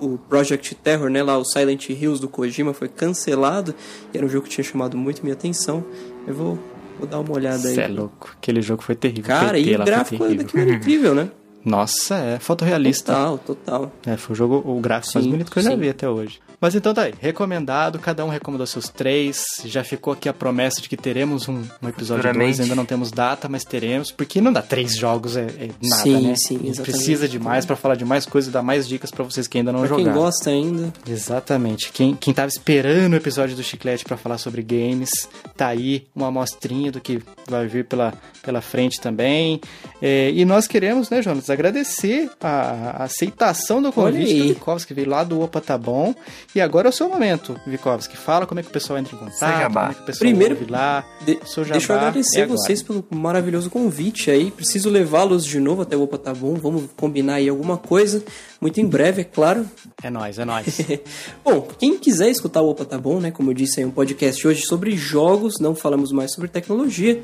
[0.00, 3.74] o, o Project Terror, né, lá o Silent Hills do Kojima foi cancelado,
[4.12, 5.84] e era um jogo que tinha chamado muito minha atenção,
[6.26, 6.58] eu vou,
[6.98, 7.74] vou dar uma olhada aí.
[7.74, 8.34] Cê é louco.
[8.36, 9.24] Aquele jogo foi terrível.
[9.24, 11.30] Cara, PT e o gráfico daquilo era incrível, né?
[11.64, 13.12] Nossa, é fotorrealista.
[13.12, 13.92] Total, total.
[14.06, 15.76] É, foi o jogo, o gráfico mais Sim, bonito que eu já sim.
[15.76, 16.40] vi até hoje.
[16.62, 19.42] Mas então tá aí, recomendado, cada um recomendou seus três.
[19.64, 22.58] Já ficou aqui a promessa de que teremos um, um episódio Futuramente.
[22.58, 26.02] 2, ainda não temos data, mas teremos, porque não dá três jogos, é, é nada,
[26.04, 26.34] Sim, né?
[26.36, 26.82] sim, A gente exatamente.
[26.82, 29.58] precisa de mais pra falar de mais coisas e dar mais dicas pra vocês que
[29.58, 30.20] ainda não Pra quem jogaram.
[30.22, 31.90] gosta ainda, Exatamente.
[31.92, 36.28] Quem, quem tava esperando o episódio do Chiclete pra falar sobre games, tá aí uma
[36.28, 39.60] amostrinha do que vai vir pela, pela frente também.
[40.00, 44.94] É, e nós queremos, né, Jonas, agradecer a, a aceitação do convite do Vikovski, que
[44.94, 46.14] veio lá do Opa Tá Bom.
[46.54, 48.14] E agora é o seu momento, Vikovski.
[48.14, 50.54] Fala como é que o pessoal entra em contato, como é que o pessoal Primeiro,
[50.54, 51.02] ouve lá.
[51.24, 51.38] De-
[51.70, 54.50] deixa eu agradecer é vocês pelo maravilhoso convite aí.
[54.50, 56.54] Preciso levá-los de novo até o Opa Tá Bom.
[56.54, 58.22] Vamos combinar aí alguma coisa.
[58.60, 59.66] Muito em breve, é claro.
[60.02, 60.78] É nóis, é nóis.
[61.42, 63.30] Bom, quem quiser escutar o Opa Tá Bom, né?
[63.30, 67.22] Como eu disse aí, um podcast hoje sobre jogos, não falamos mais sobre tecnologia.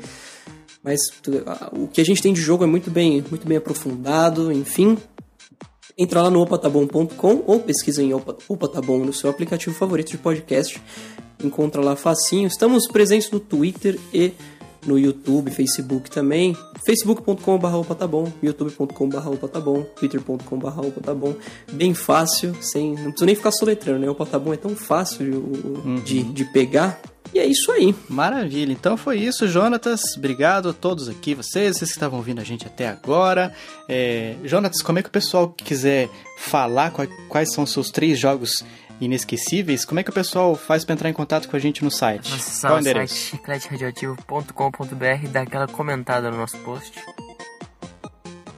[0.83, 1.01] Mas
[1.73, 4.97] o que a gente tem de jogo é muito bem, muito bem aprofundado, enfim.
[5.99, 10.11] Entra lá no opatabom.com ou pesquisa em Opa, Opa Tá Bom no seu aplicativo favorito
[10.11, 10.81] de podcast.
[11.43, 12.47] Encontra lá facinho.
[12.47, 14.31] Estamos presentes no Twitter e
[14.87, 16.55] no YouTube, Facebook também.
[16.85, 21.35] facebook.com.br opatabom, youtube.com.br opatabom, twitter.com.br opatabom.
[21.73, 24.07] Bem fácil, sem, não precisa nem ficar soletrando, né?
[24.07, 26.97] O opatabom é tão fácil de, o- de, de pegar.
[27.33, 27.93] E é isso aí.
[28.09, 30.01] Maravilha, então foi isso, Jonatas.
[30.17, 33.53] Obrigado a todos aqui, vocês, vocês que estavam ouvindo a gente até agora.
[33.87, 36.09] É, Jonatas, como é que o pessoal que quiser
[36.39, 36.91] falar
[37.27, 38.63] quais, são os seus três jogos
[38.99, 41.91] inesquecíveis, como é que o pessoal faz para entrar em contato com a gente no
[41.91, 42.33] site?
[42.33, 43.15] Acessar Qual o o site endereço?
[43.15, 46.91] chicleteradioativo.com.br e dar aquela comentada no nosso post.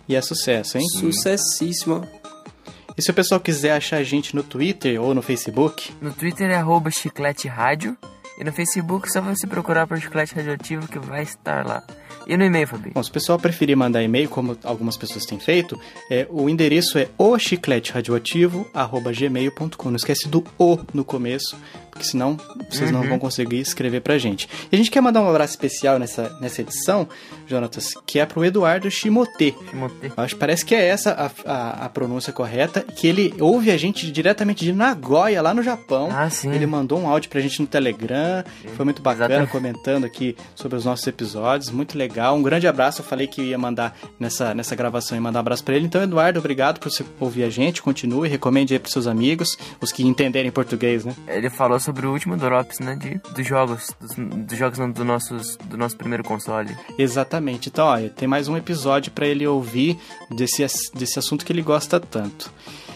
[0.07, 0.87] E é sucesso, hein?
[0.89, 2.07] Sucessíssimo.
[2.97, 6.49] E se o pessoal quiser achar a gente no Twitter ou no Facebook, No Twitter
[6.49, 7.95] é arroba chiclete rádio.
[8.41, 11.83] E no Facebook só você procurar por chiclete radioativo que vai estar lá.
[12.27, 12.91] E no e-mail, Fabi?
[12.93, 16.97] Bom, se o pessoal preferir mandar e-mail, como algumas pessoas têm feito, é, o endereço
[16.97, 19.89] é o chicleteradioativo.gmail.com.
[19.89, 21.57] Não esquece do O no começo,
[21.89, 22.37] porque senão
[22.69, 24.47] vocês não vão conseguir escrever pra gente.
[24.71, 27.07] E a gente quer mandar um abraço especial nessa, nessa edição,
[27.47, 29.55] Jonatas, que é pro Eduardo Shimote.
[29.69, 30.11] Timotê.
[30.17, 34.11] Acho parece que é essa a, a, a pronúncia correta, que ele ouve a gente
[34.11, 36.09] diretamente de Nagoya, lá no Japão.
[36.11, 36.51] Ah, sim.
[36.51, 38.43] Ele mandou um áudio pra gente no Telegram,
[38.75, 39.51] foi muito bacana, Exatamente.
[39.51, 42.10] comentando aqui sobre os nossos episódios, muito legal.
[42.33, 45.63] Um grande abraço, eu falei que ia mandar nessa, nessa gravação e mandar um abraço
[45.63, 45.85] pra ele.
[45.85, 49.91] Então, Eduardo, obrigado por você ouvir a gente, continue, recomende aí pros seus amigos, os
[49.91, 51.15] que entenderem português, né?
[51.27, 52.95] Ele falou sobre o último Drops, né?
[52.95, 53.91] De, dos jogos.
[53.99, 56.75] Dos, dos jogos não, do, nossos, do nosso primeiro console.
[56.97, 57.69] Exatamente.
[57.69, 59.97] Então, olha, tem mais um episódio pra ele ouvir
[60.29, 62.51] desse, desse assunto que ele gosta tanto.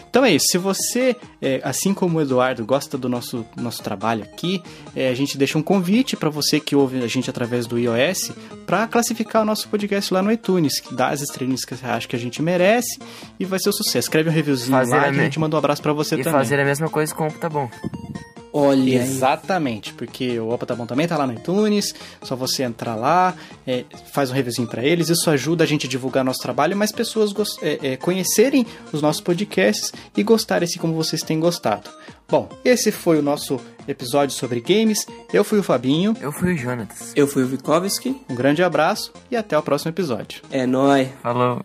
[0.08, 0.46] Então é isso.
[0.50, 4.62] Se você, é, assim como o Eduardo, gosta do nosso, nosso trabalho aqui,
[4.94, 8.32] é, a gente deixa um convite para você que ouve a gente através do iOS
[8.66, 12.08] para classificar o nosso podcast lá no iTunes, que dá as estrelinhas que você acha
[12.08, 12.98] que a gente merece
[13.38, 13.98] e vai ser um sucesso.
[14.06, 16.32] Escreve um reviewzinho Fazer lá a a gente manda um abraço para você E também.
[16.40, 17.68] fazer a mesma coisa com o Tá Bom.
[18.58, 18.94] Olha aí.
[18.94, 23.34] Exatamente, porque o Opa Tá Bom também tá lá no iTunes, só você entrar lá,
[23.66, 26.90] é, faz um reviewzinho pra eles, isso ajuda a gente a divulgar nosso trabalho, mais
[26.90, 31.90] pessoas é, é, conhecerem os nossos podcasts e gostarem assim como vocês têm gostado.
[32.28, 36.56] Bom, esse foi o nosso episódio sobre games, eu fui o Fabinho, Eu fui o
[36.56, 37.12] Jonatas.
[37.14, 38.20] Eu fui o Vikovski.
[38.28, 40.40] um grande abraço e até o próximo episódio.
[40.50, 41.08] É nóis.
[41.22, 41.62] Falou.